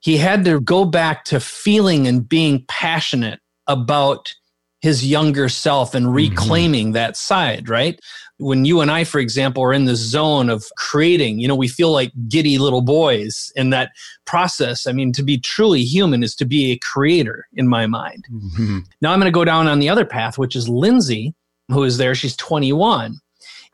he 0.00 0.16
had 0.16 0.44
to 0.44 0.60
go 0.60 0.84
back 0.84 1.24
to 1.24 1.40
feeling 1.40 2.06
and 2.06 2.28
being 2.28 2.64
passionate 2.68 3.40
about 3.66 4.32
his 4.80 5.06
younger 5.06 5.48
self 5.48 5.94
and 5.94 6.06
mm-hmm. 6.06 6.14
reclaiming 6.14 6.86
mm-hmm. 6.88 6.92
that 6.92 7.16
side, 7.16 7.68
right? 7.68 7.98
When 8.38 8.64
you 8.64 8.80
and 8.80 8.90
I, 8.90 9.04
for 9.04 9.20
example, 9.20 9.62
are 9.62 9.72
in 9.72 9.84
the 9.84 9.94
zone 9.94 10.50
of 10.50 10.64
creating, 10.76 11.38
you 11.38 11.46
know, 11.46 11.54
we 11.54 11.68
feel 11.68 11.92
like 11.92 12.12
giddy 12.28 12.58
little 12.58 12.82
boys 12.82 13.52
in 13.54 13.70
that 13.70 13.92
process. 14.24 14.86
I 14.86 14.92
mean, 14.92 15.12
to 15.12 15.22
be 15.22 15.38
truly 15.38 15.84
human 15.84 16.22
is 16.22 16.34
to 16.36 16.44
be 16.44 16.72
a 16.72 16.78
creator 16.78 17.46
in 17.54 17.68
my 17.68 17.86
mind. 17.86 18.26
Mm-hmm. 18.32 18.78
Now 19.00 19.12
I'm 19.12 19.20
going 19.20 19.32
to 19.32 19.36
go 19.36 19.44
down 19.44 19.68
on 19.68 19.78
the 19.78 19.88
other 19.88 20.04
path, 20.04 20.36
which 20.36 20.56
is 20.56 20.68
Lindsay, 20.68 21.34
who 21.68 21.84
is 21.84 21.96
there. 21.96 22.14
She's 22.14 22.36
21. 22.36 23.20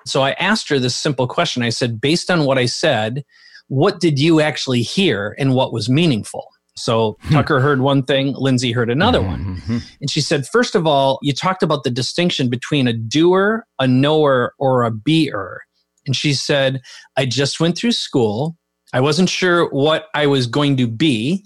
So 0.05 0.23
I 0.23 0.33
asked 0.33 0.69
her 0.69 0.79
this 0.79 0.97
simple 0.97 1.27
question. 1.27 1.63
I 1.63 1.71
said, 1.71 2.01
based 2.01 2.31
on 2.31 2.45
what 2.45 2.59
I 2.59 2.67
said, 2.67 3.25
what 3.69 4.01
did 4.01 4.19
you 4.19 4.41
actually 4.41 4.83
hear 4.83 5.35
and 5.39 5.55
what 5.55 5.73
was 5.73 5.89
meaningful? 5.89 6.49
So 6.77 7.19
hmm. 7.23 7.35
Tucker 7.35 7.61
heard 7.61 7.81
one 7.81 8.03
thing, 8.03 8.35
Lindsay 8.37 8.73
heard 8.73 8.91
another 8.91 9.21
one. 9.21 9.57
Mm-hmm. 9.57 9.79
And 10.01 10.11
she 10.11 10.21
said, 10.21 10.47
first 10.47 10.75
of 10.75 10.87
all, 10.87 11.19
you 11.23 11.33
talked 11.33 11.63
about 11.63 11.85
the 11.85 11.91
distinction 11.91 12.49
between 12.49 12.87
a 12.87 12.93
doer, 12.93 13.67
a 13.79 13.87
knower, 13.87 14.55
or 14.59 14.85
a 14.85 14.91
beer. 14.91 15.63
And 16.07 16.17
she 16.17 16.33
said, 16.33 16.81
I 17.17 17.27
just 17.27 17.61
went 17.61 17.77
through 17.77 17.93
school. 17.93 18.57
I 18.93 19.01
wasn't 19.01 19.29
sure 19.29 19.69
what 19.71 20.07
I 20.15 20.27
was 20.27 20.47
going 20.47 20.77
to 20.79 20.87
be. 20.87 21.45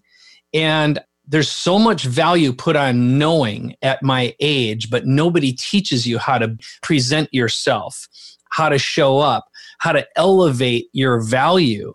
And 0.53 1.01
there's 1.27 1.51
so 1.51 1.79
much 1.79 2.05
value 2.05 2.53
put 2.53 2.77
on 2.77 3.19
knowing 3.19 3.75
at 3.83 4.03
my 4.03 4.35
age, 4.41 4.91
but 4.91 5.07
nobody 5.07 5.53
teaches 5.53 6.07
you 6.07 6.19
how 6.19 6.39
to 6.39 6.57
present 6.83 7.29
yourself, 7.33 8.07
how 8.51 8.69
to 8.69 8.79
show 8.79 9.19
up, 9.19 9.47
how 9.79 9.93
to 9.93 10.07
elevate 10.17 10.89
your 10.93 11.21
value 11.21 11.93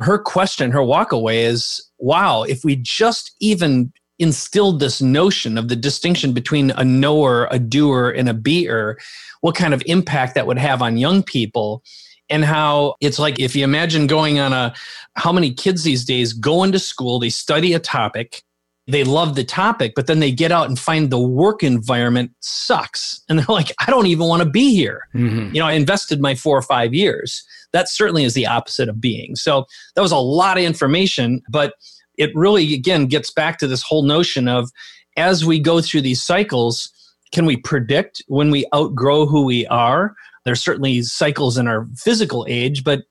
her 0.00 0.18
question, 0.18 0.70
her 0.70 0.80
walkaway 0.80 1.44
is 1.44 1.84
wow, 1.98 2.42
if 2.44 2.64
we 2.64 2.76
just 2.76 3.34
even 3.40 3.92
instilled 4.18 4.80
this 4.80 5.00
notion 5.00 5.56
of 5.56 5.68
the 5.68 5.76
distinction 5.76 6.32
between 6.32 6.70
a 6.72 6.84
knower, 6.84 7.48
a 7.50 7.58
doer, 7.58 8.10
and 8.10 8.28
a 8.28 8.34
beer, 8.34 8.98
what 9.40 9.54
kind 9.54 9.72
of 9.74 9.82
impact 9.86 10.34
that 10.34 10.46
would 10.46 10.58
have 10.58 10.82
on 10.82 10.96
young 10.96 11.22
people. 11.22 11.82
And 12.30 12.44
how 12.44 12.94
it's 13.00 13.18
like 13.18 13.38
if 13.38 13.56
you 13.56 13.64
imagine 13.64 14.06
going 14.06 14.38
on 14.38 14.52
a, 14.52 14.74
how 15.14 15.32
many 15.32 15.52
kids 15.52 15.82
these 15.82 16.04
days 16.04 16.32
go 16.32 16.62
into 16.62 16.78
school, 16.78 17.18
they 17.18 17.30
study 17.30 17.72
a 17.72 17.78
topic, 17.78 18.42
they 18.88 19.04
love 19.04 19.34
the 19.34 19.44
topic, 19.44 19.92
but 19.94 20.06
then 20.06 20.18
they 20.18 20.32
get 20.32 20.50
out 20.50 20.66
and 20.66 20.78
find 20.78 21.10
the 21.10 21.18
work 21.18 21.62
environment 21.62 22.32
sucks. 22.40 23.22
And 23.28 23.38
they're 23.38 23.46
like, 23.48 23.70
I 23.86 23.90
don't 23.90 24.06
even 24.06 24.26
want 24.26 24.42
to 24.42 24.48
be 24.48 24.74
here. 24.74 25.02
Mm-hmm. 25.14 25.54
You 25.54 25.60
know, 25.60 25.66
I 25.66 25.72
invested 25.72 26.22
my 26.22 26.34
four 26.34 26.56
or 26.56 26.62
five 26.62 26.94
years. 26.94 27.46
That 27.72 27.90
certainly 27.90 28.24
is 28.24 28.32
the 28.32 28.46
opposite 28.46 28.88
of 28.88 28.98
being. 28.98 29.36
So 29.36 29.66
that 29.94 30.00
was 30.00 30.10
a 30.10 30.16
lot 30.16 30.56
of 30.56 30.64
information, 30.64 31.42
but 31.50 31.74
it 32.16 32.30
really, 32.34 32.72
again, 32.72 33.06
gets 33.06 33.30
back 33.30 33.58
to 33.58 33.66
this 33.66 33.82
whole 33.82 34.02
notion 34.02 34.48
of 34.48 34.70
as 35.18 35.44
we 35.44 35.60
go 35.60 35.82
through 35.82 36.00
these 36.00 36.22
cycles, 36.22 36.90
can 37.30 37.44
we 37.44 37.58
predict 37.58 38.22
when 38.26 38.50
we 38.50 38.64
outgrow 38.74 39.26
who 39.26 39.44
we 39.44 39.66
are? 39.66 40.14
There's 40.46 40.62
certainly 40.62 41.02
cycles 41.02 41.58
in 41.58 41.68
our 41.68 41.86
physical 41.94 42.46
age, 42.48 42.84
but 42.84 43.02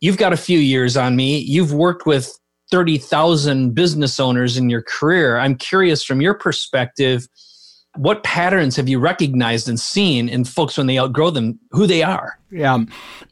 you've 0.00 0.16
got 0.16 0.32
a 0.32 0.38
few 0.38 0.58
years 0.58 0.96
on 0.96 1.16
me. 1.16 1.38
You've 1.38 1.74
worked 1.74 2.06
with 2.06 2.38
30,000 2.72 3.74
business 3.74 4.18
owners 4.18 4.56
in 4.56 4.70
your 4.70 4.80
career. 4.80 5.38
I'm 5.38 5.54
curious 5.56 6.02
from 6.02 6.22
your 6.22 6.32
perspective, 6.32 7.28
what 7.96 8.24
patterns 8.24 8.76
have 8.76 8.88
you 8.88 8.98
recognized 8.98 9.68
and 9.68 9.78
seen 9.78 10.26
in 10.30 10.46
folks 10.46 10.78
when 10.78 10.86
they 10.86 10.98
outgrow 10.98 11.28
them, 11.28 11.60
who 11.72 11.86
they 11.86 12.02
are? 12.02 12.38
Yeah. 12.50 12.78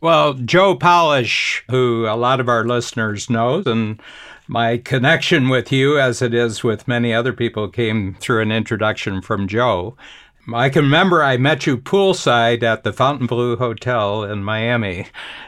Well, 0.03 0.35
Joe 0.35 0.75
Polish, 0.75 1.65
who 1.71 2.07
a 2.07 2.17
lot 2.17 2.39
of 2.39 2.51
our 2.51 2.67
listeners 2.67 3.31
know, 3.31 3.63
and 3.65 3.99
my 4.47 4.77
connection 4.77 5.49
with 5.49 5.73
you, 5.73 5.99
as 5.99 6.21
it 6.21 6.35
is 6.35 6.63
with 6.63 6.87
many 6.87 7.15
other 7.15 7.33
people, 7.33 7.67
came 7.67 8.17
through 8.21 8.43
an 8.43 8.53
introduction 8.53 9.23
from 9.23 9.49
Joe. 9.49 9.97
I 10.54 10.69
can 10.69 10.85
remember 10.85 11.23
I 11.23 11.37
met 11.37 11.66
you 11.66 11.76
poolside 11.76 12.62
at 12.62 12.85
the 12.85 12.92
Fontainebleau 12.92 13.57
Hotel 13.57 14.25
in 14.25 14.45
Miami, 14.45 15.07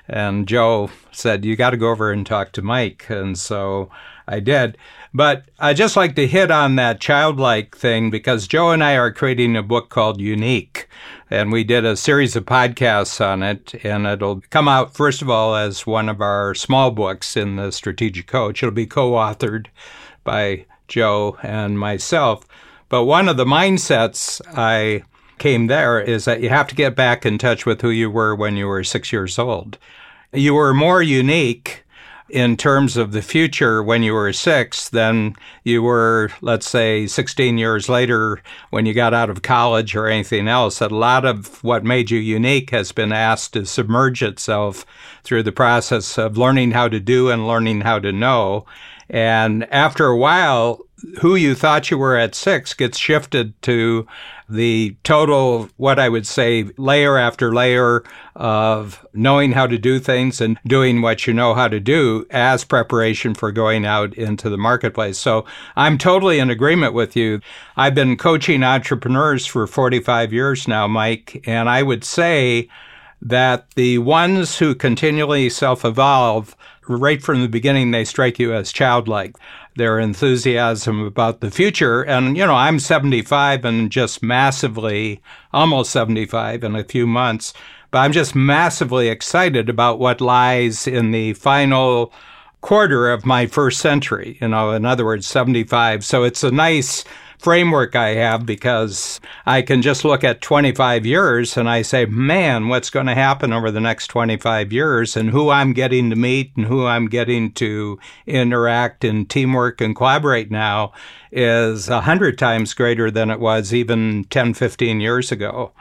and 0.08 0.46
Joe 0.46 0.90
said, 1.10 1.44
You 1.44 1.56
got 1.56 1.70
to 1.70 1.76
go 1.76 1.90
over 1.90 2.10
and 2.10 2.26
talk 2.26 2.52
to 2.52 2.62
Mike. 2.62 3.06
And 3.08 3.38
so 3.38 3.90
I 4.26 4.40
did. 4.40 4.76
But 5.14 5.44
I 5.58 5.74
just 5.74 5.96
like 5.96 6.16
to 6.16 6.26
hit 6.26 6.50
on 6.50 6.76
that 6.76 7.00
childlike 7.00 7.76
thing 7.76 8.10
because 8.10 8.48
Joe 8.48 8.70
and 8.70 8.82
I 8.82 8.96
are 8.96 9.12
creating 9.12 9.56
a 9.56 9.62
book 9.62 9.90
called 9.90 10.20
Unique. 10.20 10.88
And 11.30 11.52
we 11.52 11.64
did 11.64 11.84
a 11.84 11.96
series 11.96 12.36
of 12.36 12.44
podcasts 12.44 13.24
on 13.24 13.42
it, 13.42 13.74
and 13.84 14.06
it'll 14.06 14.42
come 14.50 14.68
out, 14.68 14.94
first 14.94 15.22
of 15.22 15.30
all, 15.30 15.54
as 15.54 15.86
one 15.86 16.08
of 16.08 16.20
our 16.20 16.54
small 16.54 16.90
books 16.90 17.36
in 17.36 17.56
the 17.56 17.72
Strategic 17.72 18.26
Coach. 18.26 18.62
It'll 18.62 18.74
be 18.74 18.86
co 18.86 19.12
authored 19.12 19.66
by 20.24 20.66
Joe 20.88 21.38
and 21.42 21.78
myself. 21.78 22.46
But 22.92 23.04
one 23.04 23.26
of 23.26 23.38
the 23.38 23.46
mindsets 23.46 24.42
I 24.54 25.04
came 25.38 25.68
there 25.68 25.98
is 25.98 26.26
that 26.26 26.42
you 26.42 26.50
have 26.50 26.66
to 26.66 26.74
get 26.74 26.94
back 26.94 27.24
in 27.24 27.38
touch 27.38 27.64
with 27.64 27.80
who 27.80 27.88
you 27.88 28.10
were 28.10 28.34
when 28.34 28.54
you 28.54 28.66
were 28.66 28.84
six 28.84 29.10
years 29.10 29.38
old. 29.38 29.78
You 30.30 30.52
were 30.52 30.74
more 30.74 31.00
unique 31.00 31.84
in 32.28 32.54
terms 32.54 32.98
of 32.98 33.12
the 33.12 33.22
future 33.22 33.82
when 33.82 34.02
you 34.02 34.12
were 34.12 34.30
six 34.34 34.90
than 34.90 35.36
you 35.64 35.82
were, 35.82 36.32
let's 36.42 36.68
say, 36.68 37.06
16 37.06 37.56
years 37.56 37.88
later 37.88 38.42
when 38.68 38.84
you 38.84 38.92
got 38.92 39.14
out 39.14 39.30
of 39.30 39.40
college 39.40 39.96
or 39.96 40.06
anything 40.06 40.46
else. 40.46 40.82
A 40.82 40.88
lot 40.88 41.24
of 41.24 41.64
what 41.64 41.84
made 41.84 42.10
you 42.10 42.18
unique 42.18 42.68
has 42.70 42.92
been 42.92 43.10
asked 43.10 43.54
to 43.54 43.64
submerge 43.64 44.22
itself 44.22 44.84
through 45.24 45.44
the 45.44 45.50
process 45.50 46.18
of 46.18 46.36
learning 46.36 46.72
how 46.72 46.88
to 46.88 47.00
do 47.00 47.30
and 47.30 47.48
learning 47.48 47.80
how 47.80 47.98
to 48.00 48.12
know. 48.12 48.66
And 49.12 49.70
after 49.70 50.06
a 50.06 50.16
while, 50.16 50.80
who 51.20 51.34
you 51.34 51.54
thought 51.54 51.90
you 51.90 51.98
were 51.98 52.16
at 52.16 52.34
six 52.34 52.72
gets 52.72 52.98
shifted 52.98 53.60
to 53.62 54.06
the 54.48 54.96
total, 55.02 55.68
what 55.76 55.98
I 55.98 56.08
would 56.08 56.26
say, 56.26 56.70
layer 56.76 57.18
after 57.18 57.52
layer 57.52 58.04
of 58.34 59.04
knowing 59.12 59.52
how 59.52 59.66
to 59.66 59.76
do 59.78 59.98
things 59.98 60.40
and 60.40 60.58
doing 60.66 61.02
what 61.02 61.26
you 61.26 61.34
know 61.34 61.54
how 61.54 61.68
to 61.68 61.80
do 61.80 62.26
as 62.30 62.64
preparation 62.64 63.34
for 63.34 63.52
going 63.52 63.84
out 63.84 64.14
into 64.14 64.48
the 64.48 64.58
marketplace. 64.58 65.18
So 65.18 65.44
I'm 65.76 65.98
totally 65.98 66.38
in 66.38 66.50
agreement 66.50 66.94
with 66.94 67.14
you. 67.14 67.40
I've 67.76 67.94
been 67.94 68.16
coaching 68.16 68.62
entrepreneurs 68.62 69.44
for 69.46 69.66
45 69.66 70.32
years 70.32 70.66
now, 70.66 70.86
Mike, 70.86 71.42
and 71.46 71.68
I 71.68 71.82
would 71.82 72.04
say 72.04 72.68
that 73.20 73.70
the 73.76 73.98
ones 73.98 74.58
who 74.58 74.74
continually 74.74 75.48
self 75.48 75.84
evolve 75.84 76.56
right 76.88 77.22
from 77.22 77.40
the 77.40 77.48
beginning, 77.48 77.90
they 77.90 78.04
strike 78.04 78.38
you 78.38 78.54
as 78.54 78.72
childlike. 78.72 79.36
Their 79.76 79.98
enthusiasm 79.98 81.04
about 81.04 81.40
the 81.40 81.50
future. 81.50 82.02
And, 82.02 82.36
you 82.36 82.46
know, 82.46 82.54
I'm 82.54 82.78
75 82.78 83.64
and 83.64 83.90
just 83.90 84.22
massively, 84.22 85.22
almost 85.52 85.90
75 85.92 86.62
in 86.64 86.76
a 86.76 86.84
few 86.84 87.06
months, 87.06 87.54
but 87.90 87.98
I'm 87.98 88.12
just 88.12 88.34
massively 88.34 89.08
excited 89.08 89.68
about 89.68 89.98
what 89.98 90.20
lies 90.20 90.86
in 90.86 91.10
the 91.10 91.32
final 91.34 92.12
quarter 92.60 93.10
of 93.10 93.26
my 93.26 93.46
first 93.46 93.80
century, 93.80 94.38
you 94.40 94.48
know, 94.48 94.72
in 94.72 94.84
other 94.84 95.04
words, 95.04 95.26
75. 95.26 96.04
So 96.04 96.22
it's 96.22 96.44
a 96.44 96.50
nice 96.50 97.04
framework 97.42 97.96
I 97.96 98.10
have 98.10 98.46
because 98.46 99.20
I 99.46 99.62
can 99.62 99.82
just 99.82 100.04
look 100.04 100.22
at 100.22 100.40
25 100.40 101.04
years 101.04 101.56
and 101.56 101.68
I 101.68 101.82
say, 101.82 102.06
man, 102.06 102.68
what's 102.68 102.88
going 102.88 103.06
to 103.06 103.16
happen 103.16 103.52
over 103.52 103.72
the 103.72 103.80
next 103.80 104.06
25 104.06 104.72
years 104.72 105.16
and 105.16 105.30
who 105.30 105.50
I'm 105.50 105.72
getting 105.72 106.08
to 106.10 106.16
meet 106.16 106.52
and 106.56 106.66
who 106.66 106.86
I'm 106.86 107.08
getting 107.08 107.50
to 107.54 107.98
interact 108.26 109.02
and 109.02 109.28
teamwork 109.28 109.80
and 109.80 109.96
collaborate 109.96 110.52
now 110.52 110.92
is 111.32 111.88
a 111.88 112.02
hundred 112.02 112.38
times 112.38 112.74
greater 112.74 113.10
than 113.10 113.28
it 113.28 113.40
was 113.40 113.74
even 113.74 114.24
10, 114.30 114.54
15 114.54 115.00
years 115.00 115.32
ago. 115.32 115.72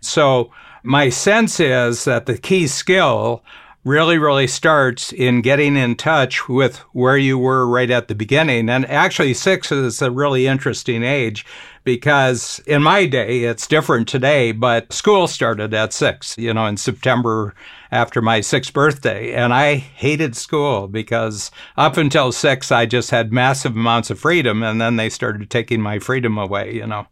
So 0.00 0.52
my 0.82 1.08
sense 1.08 1.58
is 1.60 2.04
that 2.04 2.26
the 2.26 2.36
key 2.36 2.66
skill 2.66 3.42
really, 3.86 4.18
really 4.18 4.48
starts 4.48 5.12
in 5.12 5.40
getting 5.40 5.76
in 5.76 5.94
touch 5.94 6.48
with 6.48 6.78
where 6.92 7.16
you 7.16 7.38
were 7.38 7.64
right 7.64 7.88
at 7.88 8.08
the 8.08 8.16
beginning. 8.16 8.68
And 8.68 8.84
actually, 8.86 9.32
six 9.32 9.70
is 9.70 10.02
a 10.02 10.10
really 10.10 10.48
interesting 10.48 11.04
age 11.04 11.46
because 11.84 12.60
in 12.66 12.82
my 12.82 13.06
day, 13.06 13.44
it's 13.44 13.68
different 13.68 14.08
today, 14.08 14.50
but 14.50 14.92
school 14.92 15.28
started 15.28 15.72
at 15.72 15.92
six, 15.92 16.36
you 16.36 16.52
know, 16.52 16.66
in 16.66 16.76
September 16.76 17.54
after 17.92 18.20
my 18.20 18.40
sixth 18.40 18.72
birthday. 18.72 19.32
And 19.32 19.54
I 19.54 19.76
hated 19.76 20.34
school 20.34 20.88
because 20.88 21.52
up 21.76 21.96
until 21.96 22.32
six, 22.32 22.72
I 22.72 22.86
just 22.86 23.12
had 23.12 23.32
massive 23.32 23.76
amounts 23.76 24.10
of 24.10 24.18
freedom. 24.18 24.64
And 24.64 24.80
then 24.80 24.96
they 24.96 25.08
started 25.08 25.48
taking 25.48 25.80
my 25.80 26.00
freedom 26.00 26.38
away, 26.38 26.74
you 26.74 26.88
know. 26.88 27.06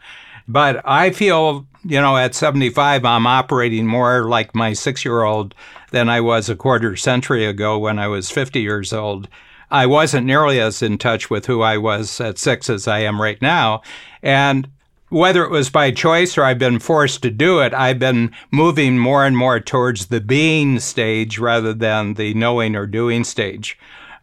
But 0.46 0.82
I 0.84 1.10
feel, 1.10 1.66
you 1.84 2.00
know, 2.00 2.16
at 2.16 2.34
75, 2.34 3.04
I'm 3.04 3.26
operating 3.26 3.86
more 3.86 4.28
like 4.28 4.54
my 4.54 4.72
six 4.72 5.04
year 5.04 5.22
old 5.22 5.54
than 5.90 6.08
I 6.08 6.20
was 6.20 6.48
a 6.48 6.56
quarter 6.56 6.96
century 6.96 7.44
ago 7.44 7.78
when 7.78 7.98
I 7.98 8.08
was 8.08 8.30
50 8.30 8.60
years 8.60 8.92
old. 8.92 9.28
I 9.70 9.86
wasn't 9.86 10.26
nearly 10.26 10.60
as 10.60 10.82
in 10.82 10.98
touch 10.98 11.30
with 11.30 11.46
who 11.46 11.62
I 11.62 11.78
was 11.78 12.20
at 12.20 12.38
six 12.38 12.68
as 12.68 12.86
I 12.86 13.00
am 13.00 13.20
right 13.20 13.40
now. 13.40 13.82
And 14.22 14.68
whether 15.08 15.44
it 15.44 15.50
was 15.50 15.70
by 15.70 15.90
choice 15.90 16.36
or 16.36 16.44
I've 16.44 16.58
been 16.58 16.78
forced 16.78 17.22
to 17.22 17.30
do 17.30 17.60
it, 17.60 17.72
I've 17.72 17.98
been 17.98 18.32
moving 18.50 18.98
more 18.98 19.24
and 19.24 19.36
more 19.36 19.60
towards 19.60 20.06
the 20.06 20.20
being 20.20 20.80
stage 20.80 21.38
rather 21.38 21.72
than 21.72 22.14
the 22.14 22.34
knowing 22.34 22.74
or 22.74 22.86
doing 22.86 23.24
stage. 23.24 23.78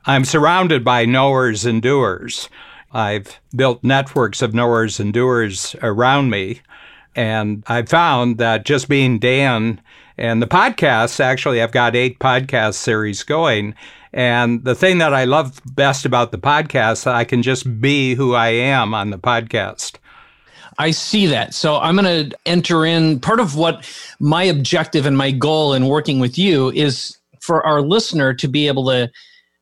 I'm 0.05 0.25
surrounded 0.25 0.83
by 0.83 1.05
knowers 1.05 1.65
and 1.65 1.81
doers. 1.81 2.49
I've 2.93 3.39
built 3.55 3.83
networks 3.83 4.41
of 4.41 4.53
knowers 4.53 4.99
and 4.99 5.13
doers 5.13 5.75
around 5.81 6.29
me. 6.29 6.61
And 7.15 7.63
I 7.67 7.81
found 7.83 8.37
that 8.37 8.65
just 8.65 8.87
being 8.87 9.19
Dan 9.19 9.81
and 10.17 10.41
the 10.41 10.47
podcasts, 10.47 11.19
actually, 11.19 11.61
I've 11.61 11.71
got 11.71 11.95
eight 11.95 12.19
podcast 12.19 12.75
series 12.75 13.23
going. 13.23 13.75
And 14.13 14.63
the 14.63 14.75
thing 14.75 14.97
that 14.99 15.13
I 15.13 15.23
love 15.23 15.61
best 15.73 16.05
about 16.05 16.31
the 16.31 16.37
podcast, 16.37 17.07
I 17.07 17.23
can 17.23 17.41
just 17.41 17.81
be 17.81 18.15
who 18.15 18.33
I 18.33 18.49
am 18.49 18.93
on 18.93 19.09
the 19.09 19.17
podcast. 19.17 19.97
I 20.77 20.91
see 20.91 21.27
that. 21.27 21.53
So 21.53 21.77
I'm 21.77 21.95
going 21.95 22.29
to 22.29 22.37
enter 22.45 22.85
in 22.85 23.19
part 23.19 23.39
of 23.39 23.55
what 23.55 23.89
my 24.19 24.43
objective 24.43 25.05
and 25.05 25.17
my 25.17 25.31
goal 25.31 25.73
in 25.73 25.87
working 25.87 26.19
with 26.19 26.37
you 26.37 26.71
is 26.71 27.17
for 27.39 27.65
our 27.65 27.81
listener 27.81 28.33
to 28.33 28.47
be 28.47 28.67
able 28.67 28.87
to 28.87 29.11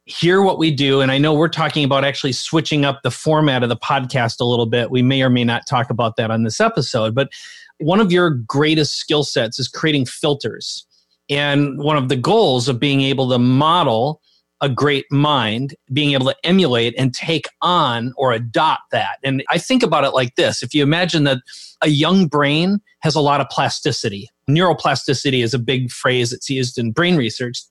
hear 0.10 0.42
what 0.42 0.58
we 0.58 0.72
do. 0.72 1.02
And 1.02 1.12
I 1.12 1.18
know 1.18 1.34
we're 1.34 1.48
talking 1.48 1.84
about 1.84 2.04
actually 2.04 2.32
switching 2.32 2.84
up 2.84 3.02
the 3.04 3.12
format 3.12 3.62
of 3.62 3.70
the 3.70 3.78
podcast 3.78 4.40
a 4.40 4.44
little 4.46 4.66
bit. 4.66 4.90
We 4.90 5.04
may 5.04 5.22
or 5.22 5.30
may 5.30 5.44
not 5.44 5.68
talk 5.68 5.90
about 5.90 6.16
that 6.16 6.32
on 6.32 6.44
this 6.44 6.60
episode, 6.60 7.14
but 7.14 7.30
one 7.78 8.00
of 8.00 8.12
your 8.12 8.32
greatest 8.32 8.96
skill 8.96 9.24
sets 9.24 9.60
is 9.60 9.68
creating 9.68 10.06
filters. 10.06 10.86
And 11.30 11.78
one 11.78 11.96
of 11.96 12.10
the 12.10 12.16
goals 12.16 12.68
of 12.68 12.80
being 12.80 13.02
able 13.02 13.30
to 13.30 13.38
model 13.38 14.20
a 14.62 14.68
great 14.68 15.06
mind, 15.12 15.76
being 15.94 16.12
able 16.12 16.26
to 16.26 16.36
emulate 16.44 16.94
and 16.98 17.14
take 17.14 17.48
on 17.62 18.12
or 18.18 18.34
adopt 18.34 18.92
that. 18.92 19.20
And 19.24 19.44
I 19.48 19.58
think 19.58 19.84
about 19.84 20.04
it 20.04 20.10
like 20.10 20.36
this 20.36 20.64
if 20.64 20.74
you 20.74 20.84
imagine 20.84 21.24
that 21.26 21.38
a 21.82 21.88
young 21.88 22.28
brain 22.28 22.82
has 23.02 23.16
a 23.16 23.22
lot 23.22 23.40
of 23.40 23.48
plasticity, 23.50 24.28
neuroplasticity 24.50 25.44
is 25.44 25.54
a 25.54 25.60
big 25.60 25.92
phrase 25.92 26.32
that's 26.32 26.50
used 26.50 26.78
in 26.78 26.92
brain 26.92 27.16
research. 27.16 27.62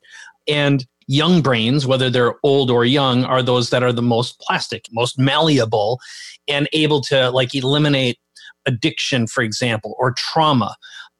And 0.46 0.86
young 1.08 1.40
brains, 1.40 1.86
whether 1.86 2.08
they're 2.08 2.34
old 2.44 2.70
or 2.70 2.84
young, 2.84 3.24
are 3.24 3.42
those 3.42 3.70
that 3.70 3.82
are 3.82 3.92
the 3.92 4.02
most 4.02 4.38
plastic, 4.40 4.84
most 4.92 5.18
malleable, 5.18 5.98
and 6.46 6.68
able 6.72 7.00
to 7.00 7.30
like 7.30 7.54
eliminate 7.54 8.18
addiction, 8.66 9.26
for 9.26 9.42
example, 9.42 9.96
or 9.98 10.12
trauma, 10.12 10.76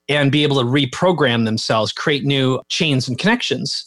and 0.09 0.31
be 0.31 0.43
able 0.43 0.57
to 0.61 0.65
reprogram 0.65 1.45
themselves, 1.45 1.93
create 1.93 2.25
new 2.25 2.61
chains 2.69 3.09
and 3.09 3.19
connections. 3.19 3.85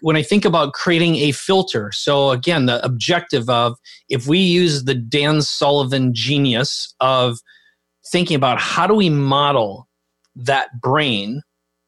When 0.00 0.16
I 0.16 0.22
think 0.22 0.44
about 0.44 0.74
creating 0.74 1.16
a 1.16 1.32
filter, 1.32 1.90
so 1.92 2.30
again, 2.30 2.66
the 2.66 2.84
objective 2.84 3.48
of 3.48 3.76
if 4.08 4.26
we 4.26 4.38
use 4.38 4.84
the 4.84 4.94
Dan 4.94 5.42
Sullivan 5.42 6.14
genius 6.14 6.94
of 7.00 7.38
thinking 8.12 8.36
about 8.36 8.60
how 8.60 8.86
do 8.86 8.94
we 8.94 9.10
model 9.10 9.88
that 10.36 10.80
brain, 10.80 11.42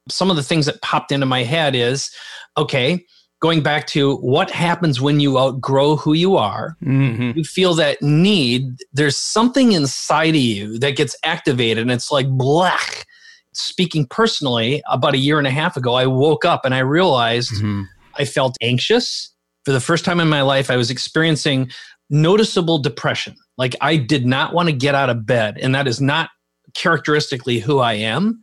some 0.08 0.30
of 0.30 0.36
the 0.36 0.42
things 0.42 0.66
that 0.66 0.82
popped 0.82 1.12
into 1.12 1.26
my 1.26 1.44
head 1.44 1.74
is 1.74 2.10
okay, 2.56 3.04
going 3.40 3.62
back 3.62 3.87
to 3.88 4.16
what 4.16 4.50
happens 4.50 5.00
when 5.00 5.18
you 5.18 5.38
outgrow 5.38 5.97
who 5.97 6.12
you 6.12 6.37
are, 6.37 6.76
mm-hmm. 6.82 7.37
you 7.37 7.42
feel 7.42 7.75
that 7.75 8.00
need, 8.02 8.76
there's 8.92 9.16
something 9.16 9.73
inside 9.73 10.35
of 10.35 10.42
you 10.42 10.78
that 10.78 10.97
gets 10.97 11.16
activated, 11.25 11.82
and 11.82 11.90
it's 11.90 12.11
like 12.11 12.28
black. 12.28 13.06
Speaking 13.52 14.06
personally, 14.06 14.82
about 14.88 15.14
a 15.14 15.18
year 15.18 15.38
and 15.38 15.47
a 15.47 15.50
half 15.50 15.76
ago, 15.76 15.94
I 15.94 16.06
woke 16.06 16.44
up 16.44 16.64
and 16.64 16.75
I 16.75 16.80
realized 16.80 17.52
mm-hmm. 17.54 17.82
I 18.16 18.25
felt 18.25 18.56
anxious. 18.61 19.35
For 19.64 19.73
the 19.73 19.80
first 19.80 20.04
time 20.04 20.20
in 20.20 20.28
my 20.28 20.42
life, 20.42 20.70
I 20.70 20.76
was 20.76 20.90
experiencing 20.90 21.70
noticeable 22.11 22.78
depression. 22.78 23.35
Like 23.59 23.75
I 23.80 23.97
did 23.97 24.25
not 24.25 24.54
want 24.54 24.68
to 24.68 24.73
get 24.73 24.94
out 24.94 25.11
of 25.11 25.26
bed, 25.26 25.59
and 25.61 25.75
that 25.75 25.88
is 25.88 26.00
not 26.00 26.30
characteristically 26.75 27.59
who 27.59 27.78
I 27.80 27.94
am. 27.94 28.40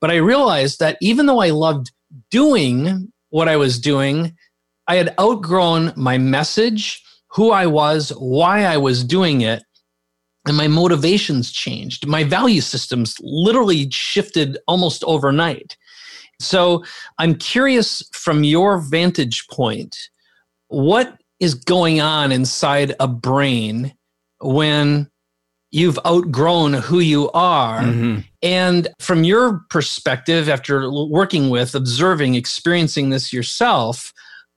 But 0.00 0.10
I 0.10 0.16
realized 0.16 0.78
that 0.78 0.98
even 1.00 1.26
though 1.26 1.40
I 1.40 1.50
loved 1.50 1.90
doing 2.30 3.12
what 3.36 3.48
I 3.50 3.56
was 3.58 3.78
doing, 3.78 4.34
I 4.88 4.96
had 4.96 5.14
outgrown 5.20 5.92
my 5.94 6.16
message, 6.16 7.02
who 7.28 7.50
I 7.50 7.66
was, 7.66 8.08
why 8.16 8.64
I 8.64 8.78
was 8.78 9.04
doing 9.04 9.42
it, 9.42 9.62
and 10.46 10.56
my 10.56 10.68
motivations 10.68 11.52
changed. 11.52 12.06
My 12.06 12.24
value 12.24 12.62
systems 12.62 13.14
literally 13.20 13.90
shifted 13.90 14.56
almost 14.66 15.04
overnight. 15.04 15.76
So 16.40 16.82
I'm 17.18 17.34
curious 17.34 18.02
from 18.14 18.42
your 18.42 18.78
vantage 18.78 19.46
point, 19.48 19.94
what 20.68 21.20
is 21.38 21.52
going 21.52 22.00
on 22.00 22.32
inside 22.32 22.94
a 23.00 23.06
brain 23.06 23.92
when 24.40 25.10
you've 25.76 25.98
outgrown 26.06 26.72
who 26.72 27.00
you 27.00 27.30
are? 27.32 27.82
Mm-hmm. 27.82 28.20
And 28.42 28.88
from 28.98 29.24
your 29.24 29.60
perspective, 29.70 30.48
after 30.48 30.90
working 30.90 31.50
with, 31.50 31.74
observing, 31.74 32.34
experiencing 32.34 33.10
this 33.10 33.32
yourself, 33.32 34.12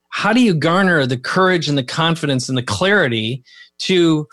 how 0.10 0.34
do 0.34 0.42
you 0.42 0.54
garner 0.54 1.06
the 1.06 1.18
courage 1.18 1.68
and 1.68 1.78
the 1.78 1.84
confidence 1.84 2.50
and 2.50 2.58
the 2.58 2.64
clarity 2.64 3.44
to 3.80 4.28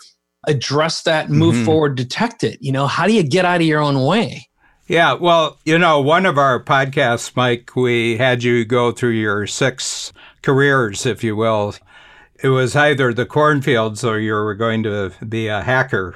address 0.47 1.03
that, 1.03 1.29
move 1.29 1.55
mm-hmm. 1.55 1.65
forward, 1.65 1.95
detect 1.95 2.43
it? 2.43 2.57
You 2.61 2.71
know, 2.71 2.87
how 2.87 3.05
do 3.05 3.13
you 3.13 3.23
get 3.23 3.45
out 3.45 3.61
of 3.61 3.67
your 3.67 3.81
own 3.81 4.03
way? 4.03 4.47
Yeah, 4.87 5.13
well, 5.13 5.59
you 5.65 5.77
know, 5.77 5.99
one 5.99 6.25
of 6.25 6.37
our 6.37 6.63
podcasts, 6.63 7.35
Mike, 7.35 7.75
we 7.75 8.15
had 8.15 8.41
you 8.43 8.63
go 8.63 8.93
through 8.93 9.11
your 9.11 9.45
six 9.45 10.13
careers, 10.41 11.05
if 11.05 11.25
you 11.25 11.35
will. 11.35 11.75
It 12.41 12.49
was 12.49 12.75
either 12.75 13.13
the 13.13 13.25
cornfields 13.25 14.05
or 14.05 14.19
you 14.19 14.31
were 14.31 14.55
going 14.55 14.83
to 14.83 15.11
be 15.27 15.47
a 15.47 15.61
hacker. 15.61 16.15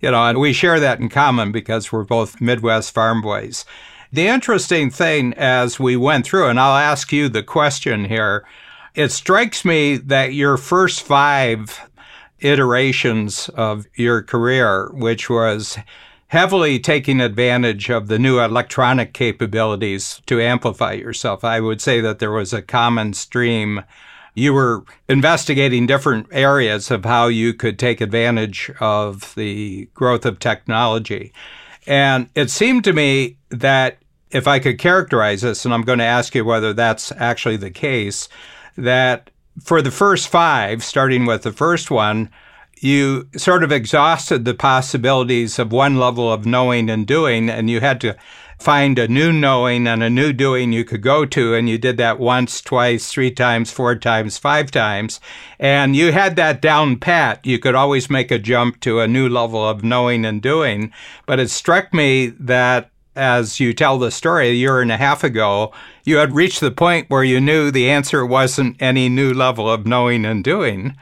You 0.00 0.10
know, 0.10 0.24
and 0.24 0.38
we 0.38 0.52
share 0.52 0.78
that 0.80 1.00
in 1.00 1.08
common 1.08 1.52
because 1.52 1.90
we're 1.90 2.04
both 2.04 2.40
Midwest 2.40 2.92
farm 2.94 3.20
boys. 3.20 3.64
The 4.12 4.26
interesting 4.26 4.90
thing 4.90 5.34
as 5.34 5.78
we 5.78 5.96
went 5.96 6.24
through, 6.24 6.48
and 6.48 6.58
I'll 6.58 6.76
ask 6.76 7.12
you 7.12 7.28
the 7.28 7.42
question 7.42 8.04
here, 8.04 8.46
it 8.94 9.10
strikes 9.12 9.64
me 9.64 9.96
that 9.96 10.34
your 10.34 10.56
first 10.56 11.02
five 11.02 11.80
iterations 12.40 13.48
of 13.50 13.86
your 13.96 14.22
career, 14.22 14.90
which 14.92 15.28
was 15.28 15.78
heavily 16.28 16.78
taking 16.78 17.20
advantage 17.20 17.90
of 17.90 18.06
the 18.06 18.18
new 18.18 18.38
electronic 18.38 19.12
capabilities 19.12 20.22
to 20.26 20.40
amplify 20.40 20.92
yourself. 20.92 21.42
I 21.42 21.60
would 21.60 21.80
say 21.80 22.00
that 22.00 22.18
there 22.18 22.30
was 22.30 22.52
a 22.52 22.62
common 22.62 23.14
stream. 23.14 23.82
You 24.38 24.54
were 24.54 24.84
investigating 25.08 25.86
different 25.86 26.28
areas 26.30 26.92
of 26.92 27.04
how 27.04 27.26
you 27.26 27.52
could 27.52 27.78
take 27.78 28.00
advantage 28.00 28.70
of 28.78 29.34
the 29.34 29.88
growth 29.94 30.24
of 30.24 30.38
technology. 30.38 31.32
And 31.86 32.28
it 32.36 32.50
seemed 32.50 32.84
to 32.84 32.92
me 32.92 33.36
that 33.48 33.98
if 34.30 34.46
I 34.46 34.60
could 34.60 34.78
characterize 34.78 35.42
this, 35.42 35.64
and 35.64 35.74
I'm 35.74 35.82
going 35.82 35.98
to 35.98 36.04
ask 36.04 36.34
you 36.34 36.44
whether 36.44 36.72
that's 36.72 37.10
actually 37.12 37.56
the 37.56 37.70
case, 37.70 38.28
that 38.76 39.30
for 39.60 39.82
the 39.82 39.90
first 39.90 40.28
five, 40.28 40.84
starting 40.84 41.26
with 41.26 41.42
the 41.42 41.52
first 41.52 41.90
one, 41.90 42.30
you 42.80 43.28
sort 43.36 43.64
of 43.64 43.72
exhausted 43.72 44.44
the 44.44 44.54
possibilities 44.54 45.58
of 45.58 45.72
one 45.72 45.98
level 45.98 46.32
of 46.32 46.46
knowing 46.46 46.88
and 46.88 47.06
doing, 47.06 47.50
and 47.50 47.68
you 47.68 47.80
had 47.80 48.00
to 48.02 48.16
find 48.58 48.98
a 48.98 49.08
new 49.08 49.32
knowing 49.32 49.86
and 49.86 50.02
a 50.02 50.10
new 50.10 50.32
doing 50.32 50.72
you 50.72 50.84
could 50.84 51.02
go 51.02 51.24
to. 51.24 51.54
And 51.54 51.68
you 51.68 51.78
did 51.78 51.96
that 51.98 52.18
once, 52.18 52.60
twice, 52.60 53.10
three 53.10 53.30
times, 53.30 53.70
four 53.70 53.94
times, 53.94 54.38
five 54.38 54.70
times. 54.70 55.20
And 55.58 55.94
you 55.94 56.12
had 56.12 56.36
that 56.36 56.60
down 56.60 56.98
pat. 56.98 57.44
You 57.46 57.58
could 57.58 57.74
always 57.74 58.10
make 58.10 58.30
a 58.30 58.38
jump 58.38 58.80
to 58.80 59.00
a 59.00 59.08
new 59.08 59.28
level 59.28 59.66
of 59.66 59.84
knowing 59.84 60.24
and 60.24 60.42
doing. 60.42 60.92
But 61.26 61.40
it 61.40 61.50
struck 61.50 61.94
me 61.94 62.28
that 62.40 62.90
as 63.14 63.58
you 63.58 63.72
tell 63.72 63.98
the 63.98 64.10
story 64.10 64.48
a 64.48 64.54
year 64.54 64.80
and 64.80 64.92
a 64.92 64.96
half 64.96 65.24
ago, 65.24 65.72
you 66.04 66.18
had 66.18 66.34
reached 66.34 66.60
the 66.60 66.70
point 66.70 67.10
where 67.10 67.24
you 67.24 67.40
knew 67.40 67.70
the 67.70 67.90
answer 67.90 68.24
wasn't 68.24 68.80
any 68.80 69.08
new 69.08 69.34
level 69.34 69.68
of 69.68 69.86
knowing 69.86 70.24
and 70.24 70.44
doing. 70.44 70.96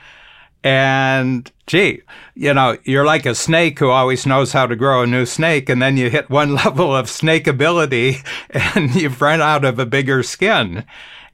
And 0.64 1.50
gee, 1.66 2.02
you 2.34 2.54
know, 2.54 2.78
you're 2.84 3.04
like 3.04 3.26
a 3.26 3.34
snake 3.34 3.78
who 3.78 3.90
always 3.90 4.26
knows 4.26 4.52
how 4.52 4.66
to 4.66 4.76
grow 4.76 5.02
a 5.02 5.06
new 5.06 5.26
snake, 5.26 5.68
and 5.68 5.82
then 5.82 5.96
you 5.96 6.10
hit 6.10 6.30
one 6.30 6.54
level 6.64 6.94
of 6.94 7.10
snake 7.10 7.46
ability 7.46 8.18
and 8.50 8.94
you've 8.94 9.20
run 9.20 9.40
out 9.40 9.64
of 9.64 9.78
a 9.78 9.86
bigger 9.86 10.22
skin. 10.22 10.84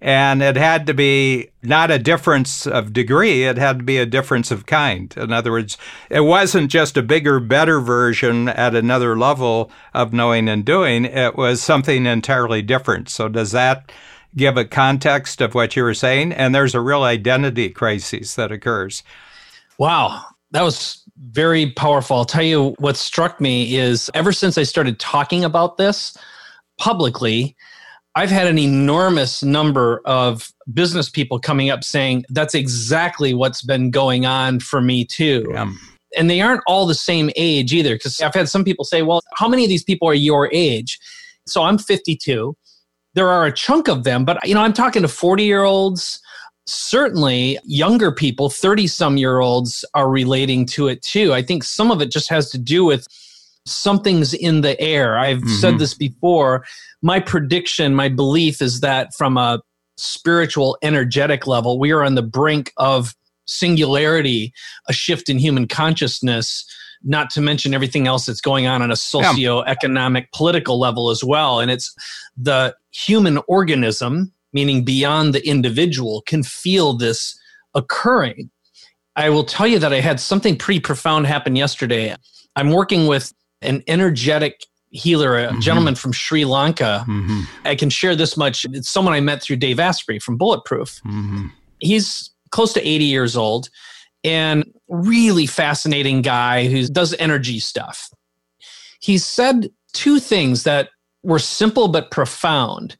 And 0.01 0.43
it 0.43 0.57
had 0.57 0.87
to 0.89 0.95
be 0.95 1.51
not 1.63 1.93
a 1.93 1.99
difference 1.99 2.67
of 2.67 2.93
degree, 2.93 3.45
it 3.45 3.57
had 3.57 3.79
to 3.79 3.85
be 3.85 3.99
a 3.99 4.07
difference 4.07 4.51
of 4.51 4.67
kind. 4.67 5.15
In 5.17 5.33
other 5.33 5.53
words, 5.53 5.79
it 6.11 6.23
wasn't 6.23 6.73
just 6.73 6.97
a 6.97 7.03
bigger, 7.03 7.39
better 7.39 7.79
version 7.79 8.49
at 8.49 8.75
another 8.75 9.17
level 9.17 9.71
of 9.95 10.13
knowing 10.13 10.49
and 10.49 10.65
doing, 10.65 11.05
it 11.05 11.37
was 11.37 11.63
something 11.63 12.05
entirely 12.07 12.63
different. 12.63 13.11
So, 13.11 13.29
does 13.29 13.53
that 13.53 13.93
give 14.35 14.57
a 14.57 14.65
context 14.65 15.41
of 15.41 15.55
what 15.55 15.77
you 15.77 15.83
were 15.83 15.95
saying. 15.95 16.33
And 16.33 16.55
there's 16.55 16.75
a 16.75 16.81
real 16.81 17.03
identity 17.03 17.69
crisis 17.69 18.35
that 18.37 18.53
occurs. 18.53 19.03
Wow. 19.83 20.25
That 20.53 20.63
was 20.63 21.03
very 21.17 21.73
powerful. 21.73 22.17
I'll 22.17 22.25
tell 22.25 22.45
you 22.45 22.77
what 22.79 22.97
struck 22.97 23.41
me 23.41 23.75
is 23.75 24.09
ever 24.15 24.33
since 24.33 24.57
I 24.57 24.63
started 24.63 25.01
talking 25.01 25.43
about 25.43 25.77
this 25.77 26.17
publicly, 26.79 27.57
I've 28.15 28.31
had 28.31 28.47
an 28.47 28.61
enormous 28.61 29.43
number 29.43 30.01
of 30.05 30.53
business 30.73 31.11
people 31.11 31.41
coming 31.41 31.69
up 31.69 31.83
saying 31.83 32.25
that's 32.29 32.55
exactly 32.55 33.35
what's 33.35 33.63
been 33.63 33.91
going 33.91 34.25
on 34.25 34.61
for 34.61 34.81
me 34.81 35.05
too. 35.05 35.49
Yeah. 35.51 35.73
And 36.17 36.31
they 36.31 36.41
aren't 36.41 36.63
all 36.69 36.87
the 36.87 36.95
same 36.95 37.33
age 37.35 37.73
either. 37.73 37.97
Because 37.97 38.21
I've 38.21 38.35
had 38.35 38.49
some 38.49 38.63
people 38.63 38.85
say, 38.85 39.03
well, 39.03 39.21
how 39.35 39.49
many 39.49 39.65
of 39.65 39.69
these 39.69 39.83
people 39.83 40.07
are 40.07 40.15
your 40.15 40.49
age? 40.53 40.97
So 41.49 41.65
I'm 41.65 41.77
52. 41.77 42.57
There 43.15 43.29
are 43.29 43.47
a 43.47 43.53
chunk 43.53 43.89
of 43.89 44.05
them, 44.05 44.25
but 44.25 44.47
you 44.47 44.55
know, 44.55 44.63
I'm 44.63 44.75
talking 44.75 45.03
to 45.03 45.09
40 45.09 45.43
year 45.43 45.65
olds. 45.65 46.22
Certainly, 46.67 47.59
younger 47.65 48.13
people, 48.13 48.49
30 48.49 48.87
some 48.87 49.17
year 49.17 49.41
olds, 49.41 49.85
are 49.95 50.09
relating 50.09 50.65
to 50.67 50.89
it 50.89 51.03
too. 51.03 51.33
I 51.33 51.43
think 51.43 51.65
some 51.65 51.91
of 51.91 52.01
it 52.01 52.11
just 52.11 52.29
has 52.31 52.51
to 52.51 52.59
do 52.59 52.85
with 52.85 53.07
something's 53.67 54.35
in 54.35 54.61
the 54.61 54.81
air. 54.81 55.19
I've 55.19 55.39
mm-hmm. 55.39 55.49
said 55.49 55.79
this 55.79 55.95
before. 55.95 56.65
My 57.03 57.21
prediction, 57.21 57.95
my 57.95 58.09
belief 58.09 58.63
is 58.63 58.81
that 58.81 59.15
from 59.15 59.37
a 59.37 59.61
spiritual, 59.97 60.79
energetic 60.83 61.47
level, 61.47 61.79
we 61.79 61.91
are 61.93 62.03
on 62.03 62.15
the 62.15 62.23
brink 62.23 62.73
of 62.77 63.15
singularity, 63.45 64.53
a 64.89 64.93
shift 64.93 65.29
in 65.29 65.39
human 65.39 65.67
consciousness, 65.69 66.65
not 67.05 67.31
to 67.31 67.41
mention 67.41 67.75
everything 67.75 68.07
else 68.07 68.27
that's 68.27 68.41
going 68.41 68.67
on 68.67 68.83
on 68.83 68.91
a 68.91 68.97
socio-economic, 68.97 70.31
political 70.33 70.79
level 70.79 71.11
as 71.11 71.25
well. 71.25 71.61
And 71.61 71.71
it's 71.71 71.95
the 72.37 72.75
human 72.93 73.39
organism, 73.49 74.33
meaning 74.53 74.85
beyond 74.85 75.35
the 75.35 75.47
individual, 75.47 76.23
can 76.27 76.43
feel 76.43 76.97
this 76.97 77.39
occurring. 77.75 78.51
I 79.17 79.31
will 79.31 79.45
tell 79.45 79.67
you 79.67 79.79
that 79.79 79.93
I 79.93 80.01
had 80.01 80.21
something 80.21 80.57
pretty 80.57 80.81
profound 80.81 81.27
happen 81.27 81.57
yesterday. 81.57 82.17
I'm 82.57 82.71
working 82.71 83.07
with 83.07 83.33
an 83.61 83.83
energetic 83.87 84.61
healer, 84.91 85.39
a 85.39 85.49
mm-hmm. 85.49 85.61
gentleman 85.61 85.95
from 85.95 86.13
Sri 86.13 86.45
Lanka. 86.45 87.05
Mm-hmm. 87.09 87.41
I 87.65 87.75
can 87.75 87.91
share 87.91 88.15
this 88.15 88.37
much. 88.37 88.65
It's 88.73 88.91
someone 88.91 89.15
I 89.15 89.21
met 89.21 89.43
through 89.43 89.57
Dave 89.57 89.81
Asprey 89.81 90.19
from 90.19 90.37
Bulletproof. 90.37 91.01
Mm-hmm. 91.07 91.47
He's 91.81 92.31
close 92.51 92.73
to 92.75 92.87
80 92.87 93.05
years 93.05 93.37
old 93.37 93.69
and 94.25 94.65
really 94.89 95.47
fascinating 95.47 96.23
guy 96.23 96.69
who 96.69 96.87
does 96.87 97.15
energy 97.15 97.59
stuff. 97.59 98.09
He 99.01 99.19
said 99.19 99.71
two 99.95 100.21
things 100.21 100.63
that 100.63 100.91
were 101.23 101.39
simple 101.39 101.89
but 101.89 102.11
profound. 102.11 102.97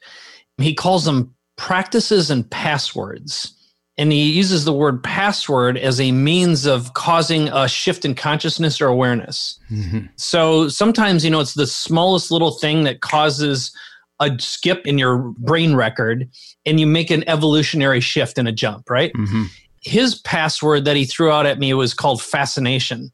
He 0.59 0.75
calls 0.75 1.05
them 1.05 1.35
practices 1.63 2.29
and 2.29 2.51
passwords 2.51 3.55
and 3.97 4.11
he 4.11 4.33
uses 4.33 4.65
the 4.65 4.73
word 4.73 5.01
password 5.05 5.79
as 5.79 6.01
a 6.01 6.11
means 6.11 6.67
of 6.67 6.93
causing 6.95 7.47
a 7.51 7.69
shift 7.69 8.05
in 8.05 8.17
consciousness 8.17 8.81
or 8.81 8.89
awareness. 8.89 9.61
Mm-hmm. 9.71 10.07
So 10.17 10.69
sometimes, 10.69 11.25
you 11.25 11.31
know, 11.31 11.39
it's 11.39 11.55
the 11.55 11.69
smallest 11.69 12.33
little 12.33 12.51
thing 12.51 12.83
that 12.83 13.01
causes 13.01 13.73
a 14.19 14.37
skip 14.41 14.89
in 14.89 14.99
your 14.99 15.19
brain 15.39 15.77
record 15.77 16.29
and 16.67 16.81
you 16.81 16.87
make 16.89 17.13
an 17.13 17.23
evolutionary 17.29 18.01
shift 18.01 18.39
and 18.39 18.49
a 18.49 18.53
jump, 18.53 18.91
right? 18.91 19.13
Mm-hmm. 19.13 19.45
His 19.83 20.17
password 20.17 20.85
that 20.85 20.97
he 20.97 21.05
threw 21.05 21.31
out 21.31 21.47
at 21.47 21.61
me 21.61 21.75
was 21.75 21.95
called 21.95 22.21
fascination. 22.21 23.13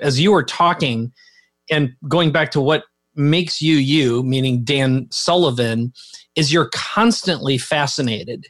As 0.00 0.18
you 0.18 0.32
were 0.32 0.42
talking 0.42 1.12
and 1.70 1.92
going 2.08 2.32
back 2.32 2.50
to 2.52 2.62
what 2.62 2.84
makes 3.14 3.60
you 3.60 3.76
you, 3.76 4.22
meaning 4.22 4.64
Dan 4.64 5.06
Sullivan, 5.10 5.92
is 6.36 6.52
you're 6.52 6.70
constantly 6.72 7.58
fascinated 7.58 8.46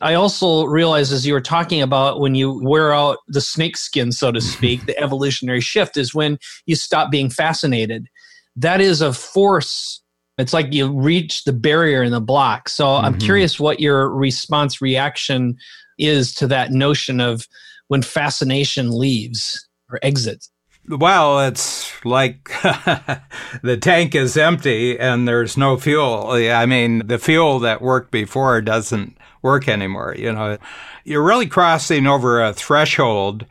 I 0.00 0.14
also 0.14 0.64
realized 0.64 1.12
as 1.12 1.26
you 1.26 1.32
were 1.32 1.40
talking 1.40 1.82
about 1.82 2.20
when 2.20 2.34
you 2.34 2.60
wear 2.62 2.92
out 2.92 3.18
the 3.26 3.40
snake 3.40 3.76
skin, 3.76 4.12
so 4.12 4.30
to 4.30 4.40
speak, 4.40 4.86
the 4.86 4.98
evolutionary 4.98 5.60
shift 5.60 5.96
is 5.96 6.14
when 6.14 6.38
you 6.66 6.76
stop 6.76 7.10
being 7.10 7.30
fascinated. 7.30 8.06
That 8.56 8.80
is 8.80 9.00
a 9.00 9.12
force. 9.12 10.02
It's 10.36 10.52
like 10.52 10.72
you 10.72 10.92
reach 10.92 11.44
the 11.44 11.52
barrier 11.52 12.02
in 12.02 12.12
the 12.12 12.20
block. 12.20 12.68
So 12.68 12.84
mm-hmm. 12.84 13.06
I'm 13.06 13.18
curious 13.18 13.58
what 13.58 13.80
your 13.80 14.08
response 14.10 14.80
reaction 14.80 15.56
is 15.98 16.32
to 16.34 16.46
that 16.46 16.70
notion 16.70 17.20
of 17.20 17.46
when 17.88 18.02
fascination 18.02 18.96
leaves 18.96 19.66
or 19.90 19.98
exits. 20.02 20.48
Well, 20.88 21.40
it's 21.46 22.04
like 22.04 22.48
the 23.62 23.78
tank 23.80 24.14
is 24.14 24.36
empty 24.36 24.98
and 24.98 25.28
there's 25.28 25.56
no 25.56 25.76
fuel. 25.76 26.30
I 26.30 26.66
mean, 26.66 27.06
the 27.06 27.18
fuel 27.18 27.58
that 27.60 27.82
worked 27.82 28.10
before 28.10 28.60
doesn't 28.62 29.18
work 29.42 29.68
anymore. 29.68 30.14
You 30.16 30.32
know, 30.32 30.58
you're 31.04 31.24
really 31.24 31.46
crossing 31.46 32.06
over 32.06 32.42
a 32.42 32.54
threshold. 32.54 33.44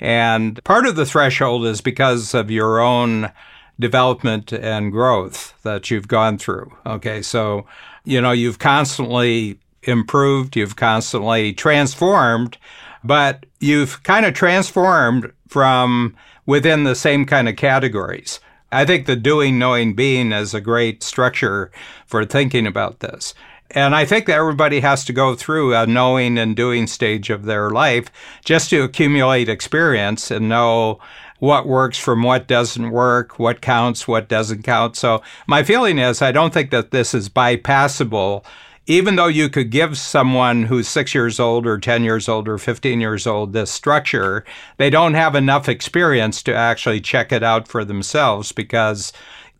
And 0.00 0.62
part 0.64 0.86
of 0.86 0.96
the 0.96 1.06
threshold 1.06 1.66
is 1.66 1.80
because 1.80 2.34
of 2.34 2.50
your 2.50 2.80
own 2.80 3.32
development 3.80 4.52
and 4.52 4.92
growth 4.92 5.54
that 5.62 5.90
you've 5.90 6.08
gone 6.08 6.38
through. 6.38 6.72
Okay. 6.86 7.22
So, 7.22 7.66
you 8.04 8.20
know, 8.20 8.32
you've 8.32 8.58
constantly 8.58 9.58
improved, 9.82 10.56
you've 10.56 10.76
constantly 10.76 11.52
transformed, 11.52 12.56
but 13.02 13.46
you've 13.60 14.02
kind 14.02 14.26
of 14.26 14.34
transformed 14.34 15.32
from 15.48 16.16
within 16.46 16.84
the 16.84 16.94
same 16.94 17.24
kind 17.24 17.48
of 17.48 17.56
categories. 17.56 18.40
I 18.72 18.84
think 18.84 19.06
the 19.06 19.16
doing, 19.16 19.58
knowing, 19.58 19.94
being 19.94 20.32
is 20.32 20.52
a 20.52 20.60
great 20.60 21.02
structure 21.02 21.70
for 22.06 22.24
thinking 22.24 22.66
about 22.66 23.00
this. 23.00 23.34
And 23.70 23.94
I 23.94 24.04
think 24.04 24.26
that 24.26 24.36
everybody 24.36 24.80
has 24.80 25.04
to 25.06 25.12
go 25.12 25.34
through 25.34 25.74
a 25.74 25.86
knowing 25.86 26.38
and 26.38 26.54
doing 26.54 26.86
stage 26.86 27.30
of 27.30 27.44
their 27.44 27.70
life 27.70 28.10
just 28.44 28.70
to 28.70 28.82
accumulate 28.82 29.48
experience 29.48 30.30
and 30.30 30.48
know 30.48 31.00
what 31.38 31.66
works 31.66 31.98
from 31.98 32.22
what 32.22 32.46
doesn't 32.46 32.90
work, 32.90 33.38
what 33.38 33.60
counts, 33.60 34.06
what 34.06 34.28
doesn't 34.28 34.62
count. 34.62 34.96
So 34.96 35.22
my 35.46 35.62
feeling 35.62 35.98
is 35.98 36.22
I 36.22 36.32
don't 36.32 36.54
think 36.54 36.70
that 36.70 36.90
this 36.90 37.14
is 37.14 37.28
bypassable. 37.28 38.44
Even 38.86 39.16
though 39.16 39.28
you 39.28 39.48
could 39.48 39.70
give 39.70 39.96
someone 39.96 40.64
who's 40.64 40.86
six 40.86 41.14
years 41.14 41.40
old 41.40 41.66
or 41.66 41.78
10 41.78 42.04
years 42.04 42.28
old 42.28 42.46
or 42.48 42.58
15 42.58 43.00
years 43.00 43.26
old 43.26 43.52
this 43.52 43.70
structure, 43.70 44.44
they 44.76 44.90
don't 44.90 45.14
have 45.14 45.34
enough 45.34 45.68
experience 45.68 46.42
to 46.42 46.54
actually 46.54 47.00
check 47.00 47.32
it 47.32 47.42
out 47.42 47.66
for 47.66 47.84
themselves 47.84 48.52
because 48.52 49.12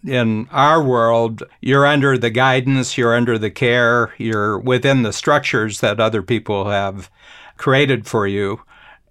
in 0.06 0.46
our 0.50 0.82
world, 0.82 1.42
you're 1.62 1.86
under 1.86 2.18
the 2.18 2.28
guidance, 2.28 2.98
you're 2.98 3.16
under 3.16 3.38
the 3.38 3.50
care, 3.50 4.12
you're 4.18 4.58
within 4.58 5.02
the 5.02 5.12
structures 5.12 5.80
that 5.80 6.00
other 6.00 6.22
people 6.22 6.68
have 6.68 7.10
created 7.56 8.06
for 8.06 8.26
you. 8.26 8.60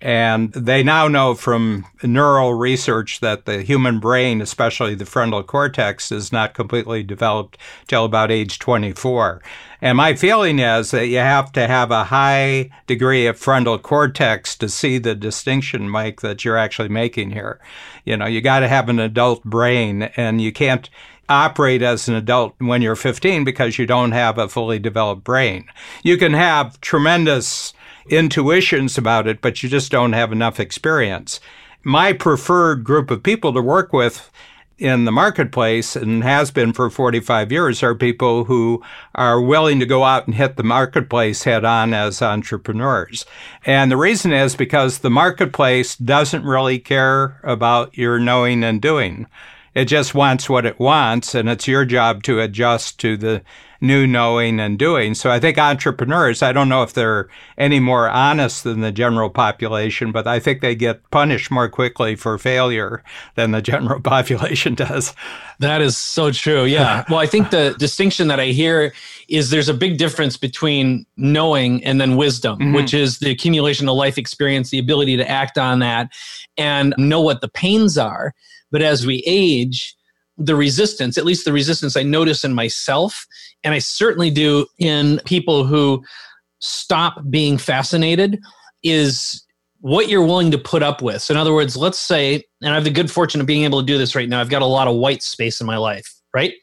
And 0.03 0.51
they 0.51 0.83
now 0.83 1.07
know 1.07 1.33
from 1.33 1.85
neural 2.03 2.55
research 2.55 3.21
that 3.21 3.45
the 3.45 3.61
human 3.61 4.01
brain, 4.01 4.41
especially 4.41 4.95
the 4.95 5.05
frontal 5.05 5.43
cortex, 5.43 6.11
is 6.11 6.29
not 6.29 6.53
completely 6.53 7.03
developed 7.03 7.57
till 7.87 8.03
about 8.03 8.29
age 8.29 8.59
24. 8.59 9.41
And 9.81 9.95
my 9.95 10.13
feeling 10.15 10.59
is 10.59 10.91
that 10.91 11.07
you 11.07 11.19
have 11.19 11.53
to 11.53 11.67
have 11.67 11.89
a 11.89 12.03
high 12.03 12.69
degree 12.85 13.27
of 13.27 13.39
frontal 13.39 13.79
cortex 13.79 14.57
to 14.57 14.67
see 14.67 14.97
the 14.97 15.15
distinction, 15.15 15.89
Mike, 15.89 16.19
that 16.19 16.43
you're 16.43 16.57
actually 16.57 16.89
making 16.89 17.31
here. 17.31 17.61
You 18.03 18.17
know, 18.17 18.25
you 18.25 18.41
got 18.41 18.59
to 18.59 18.67
have 18.67 18.89
an 18.89 18.99
adult 18.99 19.45
brain 19.45 20.03
and 20.17 20.41
you 20.41 20.51
can't 20.51 20.89
operate 21.29 21.81
as 21.81 22.09
an 22.09 22.15
adult 22.15 22.55
when 22.57 22.81
you're 22.81 22.97
15 22.97 23.45
because 23.45 23.79
you 23.79 23.85
don't 23.85 24.11
have 24.11 24.37
a 24.37 24.49
fully 24.49 24.79
developed 24.79 25.23
brain. 25.23 25.63
You 26.03 26.17
can 26.17 26.33
have 26.33 26.81
tremendous 26.81 27.73
intuitions 28.09 28.97
about 28.97 29.27
it, 29.27 29.41
but 29.41 29.63
you 29.63 29.69
just 29.69 29.91
don't 29.91 30.13
have 30.13 30.31
enough 30.31 30.59
experience. 30.59 31.39
My 31.83 32.13
preferred 32.13 32.83
group 32.83 33.11
of 33.11 33.23
people 33.23 33.53
to 33.53 33.61
work 33.61 33.91
with 33.93 34.31
in 34.77 35.05
the 35.05 35.11
marketplace 35.11 35.95
and 35.95 36.23
has 36.23 36.51
been 36.51 36.73
for 36.73 36.89
45 36.89 37.51
years 37.51 37.83
are 37.83 37.95
people 37.95 38.45
who 38.45 38.81
are 39.15 39.39
willing 39.39 39.79
to 39.79 39.85
go 39.85 40.03
out 40.03 40.25
and 40.25 40.35
hit 40.35 40.57
the 40.57 40.63
marketplace 40.63 41.43
head 41.43 41.63
on 41.63 41.93
as 41.93 42.21
entrepreneurs. 42.21 43.25
And 43.65 43.91
the 43.91 43.97
reason 43.97 44.33
is 44.33 44.55
because 44.55 44.99
the 44.99 45.09
marketplace 45.09 45.95
doesn't 45.95 46.43
really 46.43 46.79
care 46.79 47.39
about 47.43 47.97
your 47.97 48.19
knowing 48.19 48.63
and 48.63 48.81
doing. 48.81 49.27
It 49.75 49.85
just 49.85 50.13
wants 50.13 50.49
what 50.49 50.65
it 50.65 50.79
wants, 50.79 51.33
and 51.35 51.49
it's 51.49 51.67
your 51.67 51.85
job 51.85 52.23
to 52.23 52.39
adjust 52.39 52.99
to 52.99 53.17
the 53.17 53.41
new 53.83 54.07
knowing 54.07 54.61
and 54.61 54.79
doing. 54.79 55.13
So 55.13 55.29
I 55.29 55.41
think 55.41 55.57
entrepreneurs, 55.57 56.41
I 56.41 56.53
don't 56.53 56.69
know 56.69 56.83
if 56.83 56.93
they're 56.93 57.27
any 57.57 57.81
more 57.81 58.09
honest 58.09 58.63
than 58.63 58.79
the 58.79 58.93
general 58.93 59.29
population, 59.29 60.13
but 60.13 60.25
I 60.25 60.39
think 60.39 60.61
they 60.61 60.73
get 60.73 61.07
punished 61.11 61.51
more 61.51 61.67
quickly 61.67 62.15
for 62.15 62.37
failure 62.37 63.03
than 63.35 63.51
the 63.51 63.61
general 63.61 63.99
population 64.03 64.73
does. 64.73 65.13
That 65.59 65.81
is 65.81 65.97
so 65.97 66.31
true. 66.31 66.63
Yeah. 66.63 67.03
well, 67.09 67.19
I 67.19 67.25
think 67.25 67.49
the 67.49 67.75
distinction 67.77 68.29
that 68.29 68.39
I 68.39 68.47
hear 68.47 68.93
is 69.27 69.49
there's 69.49 69.69
a 69.69 69.73
big 69.73 69.97
difference 69.97 70.37
between 70.37 71.05
knowing 71.17 71.83
and 71.83 71.99
then 71.99 72.15
wisdom, 72.15 72.59
mm-hmm. 72.59 72.73
which 72.73 72.93
is 72.93 73.19
the 73.19 73.31
accumulation 73.31 73.89
of 73.89 73.97
life 73.97 74.17
experience, 74.17 74.69
the 74.69 74.79
ability 74.79 75.17
to 75.17 75.29
act 75.29 75.57
on 75.57 75.79
that 75.79 76.09
and 76.57 76.95
know 76.97 77.19
what 77.19 77.41
the 77.41 77.49
pains 77.49 77.97
are. 77.97 78.33
But 78.73 78.81
as 78.81 79.05
we 79.05 79.23
age, 79.25 79.95
the 80.37 80.55
resistance, 80.55 81.17
at 81.17 81.25
least 81.25 81.45
the 81.45 81.53
resistance 81.53 81.95
I 81.95 82.03
notice 82.03 82.43
in 82.43 82.53
myself, 82.53 83.25
and 83.63 83.73
I 83.73 83.79
certainly 83.79 84.31
do 84.31 84.65
in 84.79 85.21
people 85.25 85.63
who 85.63 86.03
stop 86.59 87.21
being 87.29 87.57
fascinated, 87.57 88.41
is 88.83 89.45
what 89.81 90.09
you're 90.09 90.25
willing 90.25 90.49
to 90.51 90.57
put 90.57 90.81
up 90.81 91.01
with. 91.01 91.21
So, 91.21 91.33
in 91.33 91.37
other 91.37 91.53
words, 91.53 91.77
let's 91.77 91.99
say, 91.99 92.43
and 92.61 92.71
I 92.71 92.75
have 92.75 92.83
the 92.83 92.89
good 92.89 93.11
fortune 93.11 93.39
of 93.39 93.47
being 93.47 93.63
able 93.63 93.79
to 93.79 93.85
do 93.85 93.97
this 93.97 94.15
right 94.15 94.27
now, 94.27 94.41
I've 94.41 94.49
got 94.49 94.61
a 94.61 94.65
lot 94.65 94.87
of 94.87 94.95
white 94.95 95.21
space 95.21 95.61
in 95.61 95.67
my 95.67 95.77
life, 95.77 96.11
right? 96.33 96.53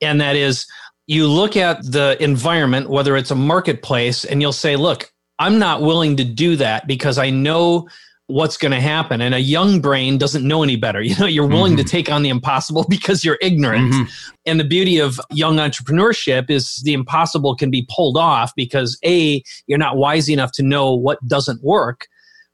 And 0.00 0.20
that 0.20 0.34
is, 0.34 0.66
you 1.06 1.26
look 1.26 1.56
at 1.56 1.82
the 1.84 2.16
environment, 2.20 2.88
whether 2.88 3.16
it's 3.16 3.30
a 3.30 3.34
marketplace, 3.34 4.24
and 4.24 4.40
you'll 4.40 4.52
say, 4.52 4.76
look, 4.76 5.12
I'm 5.38 5.58
not 5.58 5.82
willing 5.82 6.16
to 6.16 6.24
do 6.24 6.56
that 6.56 6.86
because 6.86 7.18
I 7.18 7.30
know 7.30 7.88
what's 8.28 8.58
going 8.58 8.72
to 8.72 8.80
happen. 8.80 9.20
And 9.20 9.34
a 9.34 9.40
young 9.40 9.80
brain 9.80 10.18
doesn't 10.18 10.46
know 10.46 10.62
any 10.62 10.76
better. 10.76 11.02
You 11.08 11.16
know, 11.18 11.26
you're 11.26 11.46
willing 11.46 11.72
mm-hmm. 11.72 11.84
to 11.84 11.90
take 11.90 12.10
on 12.10 12.22
the 12.22 12.28
impossible 12.28 12.84
because 12.90 13.24
you're 13.24 13.38
ignorant. 13.40 13.92
Mm-hmm. 13.92 14.10
And 14.44 14.60
the 14.60 14.64
beauty 14.64 14.98
of 14.98 15.18
young 15.30 15.56
entrepreneurship 15.56 16.50
is 16.50 16.82
the 16.84 16.92
impossible 16.92 17.56
can 17.56 17.70
be 17.70 17.88
pulled 17.94 18.18
off 18.18 18.52
because 18.54 18.98
A, 19.04 19.42
you're 19.66 19.78
not 19.78 19.96
wise 19.96 20.28
enough 20.28 20.52
to 20.52 20.62
know 20.62 20.92
what 20.92 21.18
doesn't 21.26 21.62
work, 21.64 22.06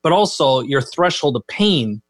but 0.05 0.13
also 0.13 0.61
your 0.61 0.81
threshold 0.81 1.35
of 1.35 1.45
pain 1.49 2.01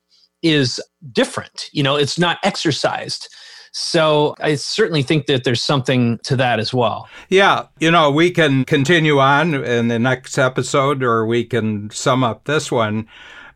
is 0.43 0.79
different. 1.13 1.71
You 1.73 1.83
know, 1.83 1.97
it's 1.97 2.19
not 2.19 2.39
exercised. 2.45 3.29
So 3.73 4.37
I 4.41 4.55
certainly 4.55 5.03
think 5.03 5.27
that 5.27 5.45
there's 5.45 5.63
something 5.63 6.19
to 6.25 6.37
that 6.37 6.61
as 6.61 6.75
well. 6.75 7.09
Yeah. 7.31 7.67
You 7.81 7.91
know, 7.91 8.11
we 8.11 8.31
can 8.31 8.65
continue 8.65 9.19
on 9.19 9.55
in 9.55 9.89
the 9.89 9.99
next 9.99 10.39
episode 10.39 11.03
or 11.03 11.27
we 11.27 11.45
can 11.45 11.91
sum 11.91 12.23
up 12.23 12.45
this 12.45 12.71
one. 12.71 13.09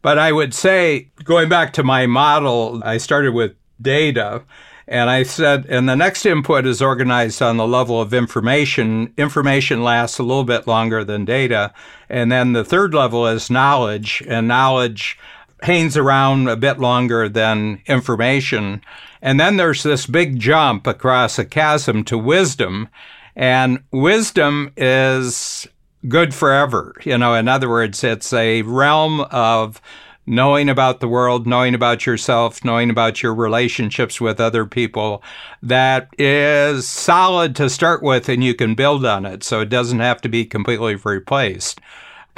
But 0.02 0.18
I 0.18 0.32
would 0.32 0.54
say, 0.54 1.10
going 1.24 1.48
back 1.48 1.72
to 1.74 1.82
my 1.82 2.06
model, 2.06 2.80
I 2.84 2.98
started 2.98 3.34
with 3.34 3.54
data. 3.80 4.42
And 4.90 5.10
I 5.10 5.22
said, 5.22 5.66
and 5.68 5.86
the 5.86 5.96
next 5.96 6.24
input 6.24 6.64
is 6.64 6.80
organized 6.80 7.42
on 7.42 7.58
the 7.58 7.66
level 7.66 8.00
of 8.00 8.14
information. 8.14 9.12
Information 9.18 9.84
lasts 9.84 10.18
a 10.18 10.22
little 10.22 10.44
bit 10.44 10.66
longer 10.66 11.04
than 11.04 11.26
data. 11.26 11.74
And 12.08 12.32
then 12.32 12.54
the 12.54 12.64
third 12.64 12.94
level 12.94 13.26
is 13.26 13.50
knowledge, 13.50 14.22
and 14.26 14.48
knowledge 14.48 15.18
hangs 15.62 15.96
around 15.96 16.48
a 16.48 16.56
bit 16.56 16.78
longer 16.78 17.28
than 17.28 17.82
information. 17.86 18.80
And 19.20 19.38
then 19.38 19.58
there's 19.58 19.82
this 19.82 20.06
big 20.06 20.38
jump 20.38 20.86
across 20.86 21.38
a 21.38 21.44
chasm 21.44 22.02
to 22.04 22.16
wisdom. 22.16 22.88
And 23.36 23.82
wisdom 23.92 24.72
is 24.74 25.68
good 26.06 26.34
forever. 26.34 26.94
You 27.04 27.18
know, 27.18 27.34
in 27.34 27.48
other 27.48 27.68
words, 27.68 28.04
it's 28.04 28.32
a 28.32 28.62
realm 28.62 29.22
of 29.30 29.80
knowing 30.26 30.68
about 30.68 31.00
the 31.00 31.08
world, 31.08 31.46
knowing 31.46 31.74
about 31.74 32.04
yourself, 32.04 32.62
knowing 32.64 32.90
about 32.90 33.22
your 33.22 33.34
relationships 33.34 34.20
with 34.20 34.38
other 34.38 34.66
people 34.66 35.22
that 35.62 36.08
is 36.18 36.86
solid 36.86 37.56
to 37.56 37.70
start 37.70 38.02
with 38.02 38.28
and 38.28 38.44
you 38.44 38.54
can 38.54 38.74
build 38.74 39.06
on 39.06 39.24
it. 39.24 39.42
So 39.42 39.60
it 39.60 39.70
doesn't 39.70 40.00
have 40.00 40.20
to 40.20 40.28
be 40.28 40.44
completely 40.44 40.96
replaced 40.96 41.80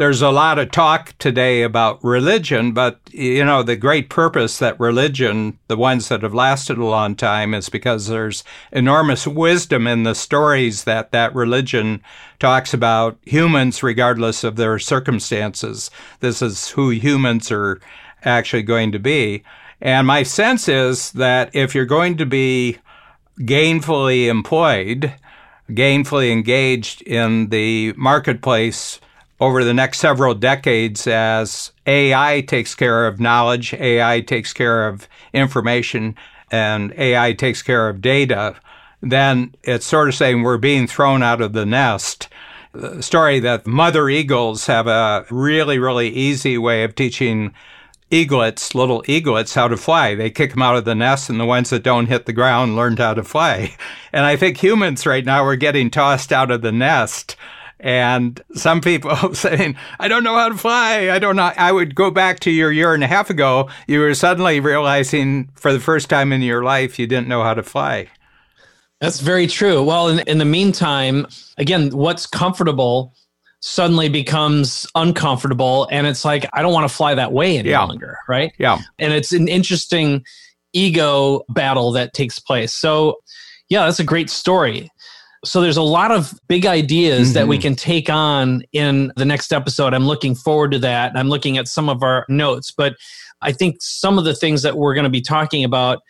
there's 0.00 0.22
a 0.22 0.30
lot 0.30 0.58
of 0.58 0.70
talk 0.70 1.12
today 1.18 1.60
about 1.60 2.02
religion, 2.02 2.72
but 2.72 2.98
you 3.10 3.44
know, 3.44 3.62
the 3.62 3.76
great 3.76 4.08
purpose 4.08 4.56
that 4.56 4.80
religion, 4.80 5.58
the 5.68 5.76
ones 5.76 6.08
that 6.08 6.22
have 6.22 6.32
lasted 6.32 6.78
a 6.78 6.84
long 6.86 7.14
time, 7.14 7.52
is 7.52 7.68
because 7.68 8.06
there's 8.06 8.42
enormous 8.72 9.26
wisdom 9.26 9.86
in 9.86 10.04
the 10.04 10.14
stories 10.14 10.84
that 10.84 11.12
that 11.12 11.34
religion 11.34 12.02
talks 12.38 12.72
about 12.72 13.18
humans 13.26 13.82
regardless 13.82 14.42
of 14.42 14.56
their 14.56 14.78
circumstances. 14.78 15.90
This 16.20 16.40
is 16.40 16.70
who 16.70 16.88
humans 16.88 17.52
are 17.52 17.78
actually 18.24 18.62
going 18.62 18.92
to 18.92 18.98
be. 18.98 19.42
And 19.82 20.06
my 20.06 20.22
sense 20.22 20.66
is 20.66 21.12
that 21.12 21.54
if 21.54 21.74
you're 21.74 21.84
going 21.84 22.16
to 22.16 22.24
be 22.24 22.78
gainfully 23.40 24.28
employed, 24.28 25.12
gainfully 25.68 26.32
engaged 26.32 27.02
in 27.02 27.50
the 27.50 27.92
marketplace, 27.98 28.98
over 29.40 29.64
the 29.64 29.74
next 29.74 29.98
several 29.98 30.34
decades 30.34 31.06
as 31.06 31.72
AI 31.86 32.42
takes 32.42 32.74
care 32.74 33.06
of 33.06 33.20
knowledge, 33.20 33.72
AI 33.74 34.20
takes 34.20 34.52
care 34.52 34.86
of 34.86 35.08
information, 35.32 36.14
and 36.50 36.92
AI 36.98 37.32
takes 37.32 37.62
care 37.62 37.88
of 37.88 38.02
data, 38.02 38.54
then 39.00 39.54
it's 39.62 39.86
sort 39.86 40.08
of 40.08 40.14
saying 40.14 40.42
we're 40.42 40.58
being 40.58 40.86
thrown 40.86 41.22
out 41.22 41.40
of 41.40 41.54
the 41.54 41.64
nest. 41.64 42.28
The 42.72 43.02
story 43.02 43.40
that 43.40 43.66
mother 43.66 44.08
eagles 44.08 44.66
have 44.66 44.86
a 44.86 45.24
really, 45.30 45.78
really 45.78 46.10
easy 46.10 46.58
way 46.58 46.84
of 46.84 46.94
teaching 46.94 47.54
eaglets, 48.10 48.74
little 48.74 49.02
eaglets, 49.08 49.54
how 49.54 49.68
to 49.68 49.76
fly. 49.76 50.14
They 50.14 50.30
kick 50.30 50.50
them 50.50 50.62
out 50.62 50.76
of 50.76 50.84
the 50.84 50.94
nest, 50.94 51.30
and 51.30 51.40
the 51.40 51.46
ones 51.46 51.70
that 51.70 51.82
don't 51.82 52.06
hit 52.06 52.26
the 52.26 52.32
ground 52.32 52.76
learned 52.76 52.98
how 52.98 53.14
to 53.14 53.24
fly. 53.24 53.74
And 54.12 54.26
I 54.26 54.34
think 54.34 54.56
humans 54.56 55.06
right 55.06 55.24
now 55.24 55.44
are 55.44 55.54
getting 55.54 55.88
tossed 55.88 56.32
out 56.32 56.50
of 56.50 56.62
the 56.62 56.72
nest 56.72 57.36
and 57.80 58.40
some 58.54 58.80
people 58.80 59.34
saying, 59.34 59.76
I 59.98 60.08
don't 60.08 60.22
know 60.22 60.36
how 60.36 60.48
to 60.48 60.56
fly. 60.56 61.10
I 61.10 61.18
don't 61.18 61.36
know. 61.36 61.52
I 61.56 61.72
would 61.72 61.94
go 61.94 62.10
back 62.10 62.40
to 62.40 62.50
your 62.50 62.70
year 62.70 62.94
and 62.94 63.02
a 63.02 63.06
half 63.06 63.30
ago. 63.30 63.68
You 63.86 64.00
were 64.00 64.14
suddenly 64.14 64.60
realizing 64.60 65.50
for 65.54 65.72
the 65.72 65.80
first 65.80 66.08
time 66.08 66.32
in 66.32 66.42
your 66.42 66.62
life 66.62 66.98
you 66.98 67.06
didn't 67.06 67.28
know 67.28 67.42
how 67.42 67.54
to 67.54 67.62
fly. 67.62 68.08
That's 69.00 69.20
very 69.20 69.46
true. 69.46 69.82
Well, 69.82 70.08
in, 70.08 70.18
in 70.20 70.38
the 70.38 70.44
meantime, 70.44 71.26
again, 71.56 71.90
what's 71.90 72.26
comfortable 72.26 73.14
suddenly 73.60 74.08
becomes 74.08 74.86
uncomfortable. 74.94 75.88
And 75.90 76.06
it's 76.06 76.24
like, 76.24 76.46
I 76.52 76.62
don't 76.62 76.72
want 76.72 76.88
to 76.88 76.94
fly 76.94 77.14
that 77.14 77.32
way 77.32 77.58
any 77.58 77.70
yeah. 77.70 77.82
longer. 77.82 78.18
Right. 78.28 78.52
Yeah. 78.58 78.78
And 78.98 79.12
it's 79.12 79.32
an 79.32 79.48
interesting 79.48 80.24
ego 80.72 81.44
battle 81.48 81.92
that 81.92 82.12
takes 82.12 82.38
place. 82.38 82.72
So, 82.72 83.20
yeah, 83.68 83.84
that's 83.84 84.00
a 84.00 84.04
great 84.04 84.28
story. 84.28 84.90
So 85.44 85.60
there's 85.60 85.76
a 85.76 85.82
lot 85.82 86.10
of 86.10 86.38
big 86.48 86.66
ideas 86.66 87.28
mm-hmm. 87.28 87.34
that 87.34 87.48
we 87.48 87.56
mm-hmm. 87.56 87.62
can 87.62 87.76
take 87.76 88.10
on 88.10 88.62
in 88.72 89.12
the 89.16 89.24
next 89.24 89.52
episode. 89.52 89.94
I'm 89.94 90.06
looking 90.06 90.34
forward 90.34 90.72
to 90.72 90.78
that. 90.80 91.12
I'm 91.16 91.28
looking 91.28 91.56
at 91.56 91.66
some 91.66 91.88
of 91.88 92.02
our 92.02 92.26
notes, 92.28 92.70
but 92.70 92.94
I 93.40 93.52
think 93.52 93.76
some 93.80 94.18
of 94.18 94.24
the 94.24 94.34
things 94.34 94.62
that 94.62 94.76
we're 94.76 94.94
going 94.94 95.04
to 95.04 95.10
be 95.10 95.22
talking 95.22 95.64
about 95.64 96.00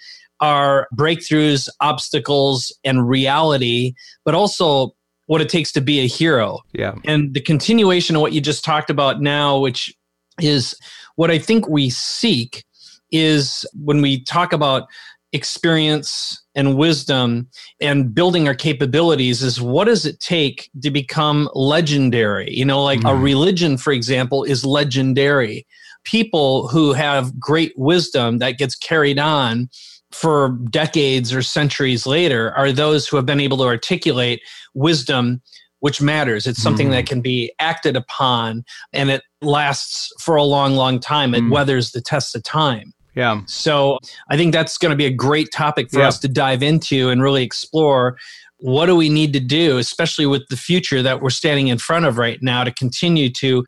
are 0.41 0.89
breakthroughs, 0.97 1.69
obstacles, 1.81 2.77
and 2.85 3.09
reality, 3.09 3.95
but 4.25 4.35
also 4.35 4.95
what 5.27 5.41
it 5.41 5.49
takes 5.49 5.71
to 5.73 5.81
be 5.81 6.01
a 6.01 6.09
hero. 6.09 6.59
Yeah. 6.73 6.95
And 7.05 7.35
the 7.35 7.41
continuation 7.41 8.17
of 8.17 8.23
what 8.23 8.33
you 8.33 8.41
just 8.41 8.65
talked 8.65 8.91
about 8.91 9.21
now, 9.21 9.59
which 9.59 9.95
is 10.41 10.75
what 11.15 11.31
I 11.31 11.39
think 11.39 11.69
we 11.69 11.89
seek, 11.91 12.65
is 13.13 13.65
when 13.75 14.03
we 14.03 14.25
talk 14.25 14.53
about 14.53 14.89
experience 15.33 16.43
and 16.55 16.77
wisdom 16.77 17.49
and 17.81 18.15
building 18.15 18.49
our 18.49 18.55
capabilities 18.55 19.43
is 19.43 19.61
what 19.61 19.85
does 19.85 20.05
it 20.05 20.19
take 20.21 20.69
to 20.83 20.91
become 20.91 21.49
legendary? 21.55 22.53
You 22.53 22.65
know, 22.65 22.83
like 22.83 23.01
mm. 23.01 23.11
a 23.11 23.13
mm-hmm. 23.13 23.23
religion, 23.23 23.77
for 23.77 23.93
example, 23.93 24.45
is 24.45 24.65
legendary. 24.65 25.67
People 26.05 26.69
who 26.69 26.93
have 26.93 27.39
great 27.39 27.73
wisdom 27.77 28.39
that 28.39 28.59
gets 28.59 28.75
carried 28.75 29.19
on 29.19 29.69
for 30.11 30.59
decades 30.71 31.33
or 31.33 31.43
centuries 31.43 32.07
later 32.07 32.53
are 32.57 32.73
those 32.73 33.07
who 33.07 33.17
have 33.17 33.27
been 33.27 33.41
able 33.41 33.59
to 33.59 33.65
articulate 33.65 34.41
wisdom 34.75 35.41
which 35.81 36.03
matters. 36.03 36.47
It's 36.47 36.63
something 36.63 36.89
mm. 36.89 36.93
that 36.93 37.07
can 37.07 37.23
be 37.23 37.53
acted 37.59 37.97
upon 37.97 38.65
and 38.93 39.11
it 39.11 39.23
lasts 39.41 40.13
for 40.21 40.37
a 40.37 40.45
long, 40.45 40.77
long 40.77 41.01
time. 41.01 41.35
It 41.35 41.43
mm. 41.43 41.51
weathers 41.51 41.93
the 41.93 42.03
test 42.03 42.37
of 42.37 42.43
time. 42.43 42.93
Yeah. 43.15 43.41
So 43.47 43.99
I 44.31 44.37
think 44.37 44.53
that's 44.53 44.79
going 44.79 44.91
to 44.91 44.97
be 44.97 45.07
a 45.07 45.13
great 45.13 45.49
topic 45.53 45.91
for 45.91 46.01
yeah. 46.01 46.09
us 46.09 46.19
to 46.21 46.29
dive 46.29 46.63
into 46.63 47.09
and 47.09 47.23
really 47.23 47.43
explore 47.43 48.17
what 48.59 48.87
do 48.87 48.95
we 48.95 49.09
need 49.09 49.33
to 49.33 49.41
do, 49.41 49.79
especially 49.79 50.27
with 50.27 50.47
the 50.49 50.57
future 50.57 51.03
that 51.03 51.23
we're 51.23 51.31
standing 51.31 51.69
in 51.69 51.79
front 51.79 52.05
of 52.05 52.19
right 52.19 52.39
now, 52.43 52.63
to 52.63 52.73
continue 52.73 53.31
to 53.31 53.65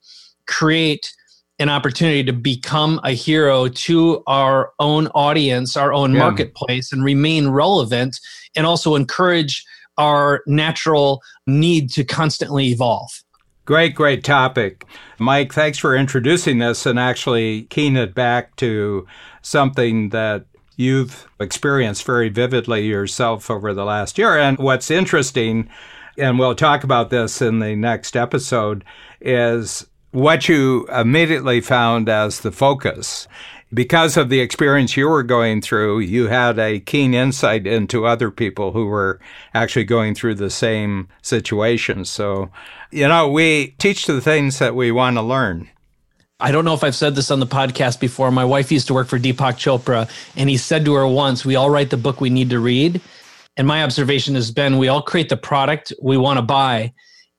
create 0.46 1.12
an 1.58 1.68
opportunity 1.68 2.24
to 2.24 2.32
become 2.32 3.00
a 3.04 3.12
hero 3.12 3.68
to 3.68 4.22
our 4.26 4.72
own 4.78 5.06
audience, 5.08 5.76
our 5.76 5.92
own 5.92 6.12
yeah. 6.12 6.18
marketplace, 6.18 6.92
and 6.92 7.04
remain 7.04 7.48
relevant, 7.48 8.18
and 8.54 8.66
also 8.66 8.94
encourage 8.94 9.64
our 9.98 10.42
natural 10.46 11.20
need 11.46 11.90
to 11.90 12.04
constantly 12.04 12.66
evolve. 12.66 13.10
Great, 13.64 13.94
great 13.94 14.24
topic. 14.24 14.84
Mike, 15.18 15.52
thanks 15.52 15.78
for 15.78 15.94
introducing 15.94 16.58
this 16.58 16.84
and 16.84 16.98
actually 16.98 17.62
keying 17.64 17.96
it 17.96 18.12
back 18.12 18.56
to 18.56 19.06
something 19.40 20.08
that 20.08 20.46
you've 20.76 21.28
experienced 21.38 22.04
very 22.04 22.28
vividly 22.28 22.86
yourself 22.86 23.50
over 23.50 23.72
the 23.72 23.84
last 23.84 24.18
year. 24.18 24.36
And 24.36 24.58
what's 24.58 24.90
interesting, 24.90 25.68
and 26.18 26.40
we'll 26.40 26.56
talk 26.56 26.82
about 26.82 27.10
this 27.10 27.40
in 27.40 27.60
the 27.60 27.76
next 27.76 28.16
episode, 28.16 28.84
is 29.20 29.86
what 30.10 30.48
you 30.48 30.86
immediately 30.88 31.60
found 31.60 32.08
as 32.08 32.40
the 32.40 32.52
focus 32.52 33.28
because 33.74 34.16
of 34.16 34.28
the 34.28 34.40
experience 34.40 34.96
you 34.96 35.08
were 35.08 35.22
going 35.22 35.62
through, 35.62 36.00
you 36.00 36.28
had 36.28 36.58
a 36.58 36.80
keen 36.80 37.14
insight 37.14 37.66
into 37.66 38.06
other 38.06 38.30
people 38.30 38.72
who 38.72 38.86
were 38.86 39.18
actually 39.54 39.84
going 39.84 40.14
through 40.14 40.34
the 40.34 40.50
same 40.50 41.08
situation. 41.22 42.04
So, 42.04 42.50
you 42.90 43.08
know, 43.08 43.30
we 43.30 43.74
teach 43.78 44.06
the 44.06 44.20
things 44.20 44.58
that 44.58 44.74
we 44.74 44.92
want 44.92 45.16
to 45.16 45.22
learn. 45.22 45.68
I 46.38 46.50
don't 46.50 46.64
know 46.64 46.74
if 46.74 46.82
I've 46.82 46.96
said 46.96 47.14
this 47.14 47.30
on 47.30 47.40
the 47.40 47.46
podcast 47.46 48.00
before. 48.00 48.30
My 48.30 48.44
wife 48.44 48.72
used 48.72 48.88
to 48.88 48.94
work 48.94 49.06
for 49.06 49.18
Deepak 49.18 49.54
Chopra, 49.54 50.10
and 50.36 50.50
he 50.50 50.56
said 50.56 50.84
to 50.84 50.94
her 50.94 51.06
once, 51.06 51.44
We 51.44 51.54
all 51.54 51.70
write 51.70 51.90
the 51.90 51.96
book 51.96 52.20
we 52.20 52.30
need 52.30 52.50
to 52.50 52.58
read. 52.58 53.00
And 53.56 53.66
my 53.66 53.84
observation 53.84 54.34
has 54.34 54.50
been 54.50 54.78
we 54.78 54.88
all 54.88 55.02
create 55.02 55.28
the 55.28 55.36
product 55.36 55.92
we 56.02 56.16
want 56.16 56.38
to 56.38 56.42
buy. 56.42 56.92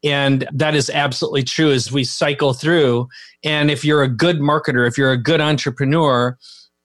And 0.03 0.47
that 0.53 0.75
is 0.75 0.89
absolutely 0.89 1.43
true 1.43 1.71
as 1.71 1.91
we 1.91 2.03
cycle 2.03 2.53
through. 2.53 3.07
And 3.43 3.71
if 3.71 3.85
you're 3.85 4.03
a 4.03 4.09
good 4.09 4.39
marketer, 4.39 4.87
if 4.87 4.97
you're 4.97 5.11
a 5.11 5.17
good 5.17 5.41
entrepreneur, 5.41 6.37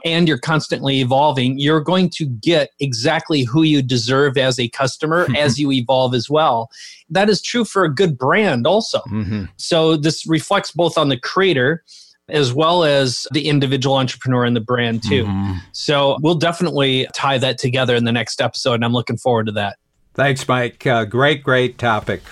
and 0.04 0.28
you're 0.28 0.38
constantly 0.38 1.00
evolving, 1.00 1.58
you're 1.58 1.80
going 1.80 2.08
to 2.10 2.26
get 2.26 2.70
exactly 2.78 3.42
who 3.42 3.62
you 3.62 3.82
deserve 3.82 4.36
as 4.38 4.58
a 4.58 4.68
customer 4.68 5.26
as 5.36 5.58
you 5.58 5.72
evolve 5.72 6.14
as 6.14 6.30
well. 6.30 6.70
That 7.10 7.28
is 7.28 7.42
true 7.42 7.64
for 7.64 7.84
a 7.84 7.92
good 7.92 8.16
brand 8.16 8.66
also. 8.66 9.00
Mm-hmm. 9.10 9.46
So 9.56 9.96
this 9.96 10.26
reflects 10.26 10.70
both 10.70 10.96
on 10.96 11.08
the 11.08 11.18
creator 11.18 11.82
as 12.28 12.52
well 12.52 12.84
as 12.84 13.26
the 13.32 13.48
individual 13.48 13.96
entrepreneur 13.96 14.44
and 14.44 14.54
the 14.54 14.60
brand 14.60 15.02
too. 15.02 15.24
Mm-hmm. 15.24 15.58
So 15.72 16.18
we'll 16.20 16.34
definitely 16.34 17.06
tie 17.14 17.38
that 17.38 17.56
together 17.56 17.94
in 17.96 18.04
the 18.04 18.12
next 18.12 18.42
episode, 18.42 18.74
and 18.74 18.84
I'm 18.84 18.92
looking 18.92 19.16
forward 19.16 19.46
to 19.46 19.52
that. 19.52 19.78
Thanks, 20.12 20.46
Mike. 20.46 20.86
Uh, 20.86 21.06
great, 21.06 21.42
great 21.42 21.78
topic. 21.78 22.22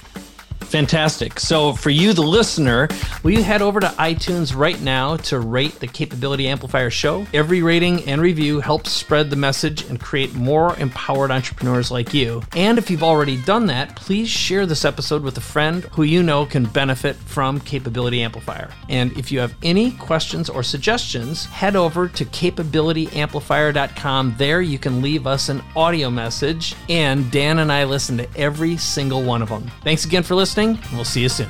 Fantastic. 0.60 1.38
So, 1.38 1.74
for 1.74 1.90
you, 1.90 2.12
the 2.12 2.22
listener, 2.22 2.88
will 3.22 3.30
you 3.30 3.42
head 3.42 3.62
over 3.62 3.78
to 3.78 3.86
iTunes 3.98 4.56
right 4.56 4.80
now 4.80 5.16
to 5.18 5.38
rate 5.38 5.78
the 5.78 5.86
Capability 5.86 6.48
Amplifier 6.48 6.90
show? 6.90 7.26
Every 7.32 7.62
rating 7.62 8.02
and 8.04 8.20
review 8.20 8.60
helps 8.60 8.90
spread 8.90 9.30
the 9.30 9.36
message 9.36 9.84
and 9.84 10.00
create 10.00 10.34
more 10.34 10.76
empowered 10.78 11.30
entrepreneurs 11.30 11.90
like 11.90 12.12
you. 12.12 12.42
And 12.56 12.78
if 12.78 12.90
you've 12.90 13.04
already 13.04 13.40
done 13.42 13.66
that, 13.66 13.94
please 13.96 14.28
share 14.28 14.66
this 14.66 14.84
episode 14.84 15.22
with 15.22 15.38
a 15.38 15.42
friend 15.42 15.84
who 15.92 16.02
you 16.02 16.22
know 16.22 16.46
can 16.46 16.64
benefit 16.64 17.16
from 17.16 17.60
Capability 17.60 18.22
Amplifier. 18.22 18.70
And 18.88 19.16
if 19.16 19.30
you 19.30 19.38
have 19.38 19.54
any 19.62 19.92
questions 19.92 20.50
or 20.50 20.62
suggestions, 20.62 21.44
head 21.44 21.76
over 21.76 22.08
to 22.08 22.24
capabilityamplifier.com. 22.24 24.34
There 24.36 24.62
you 24.62 24.78
can 24.78 25.00
leave 25.00 25.26
us 25.26 25.48
an 25.48 25.62
audio 25.76 26.10
message, 26.10 26.74
and 26.88 27.30
Dan 27.30 27.60
and 27.60 27.70
I 27.70 27.84
listen 27.84 28.18
to 28.18 28.28
every 28.36 28.76
single 28.76 29.22
one 29.22 29.42
of 29.42 29.48
them. 29.48 29.70
Thanks 29.84 30.04
again 30.04 30.24
for 30.24 30.34
listening 30.34 30.45
listening. 30.46 30.78
We'll 30.92 31.04
see 31.04 31.22
you 31.22 31.28
soon. 31.28 31.48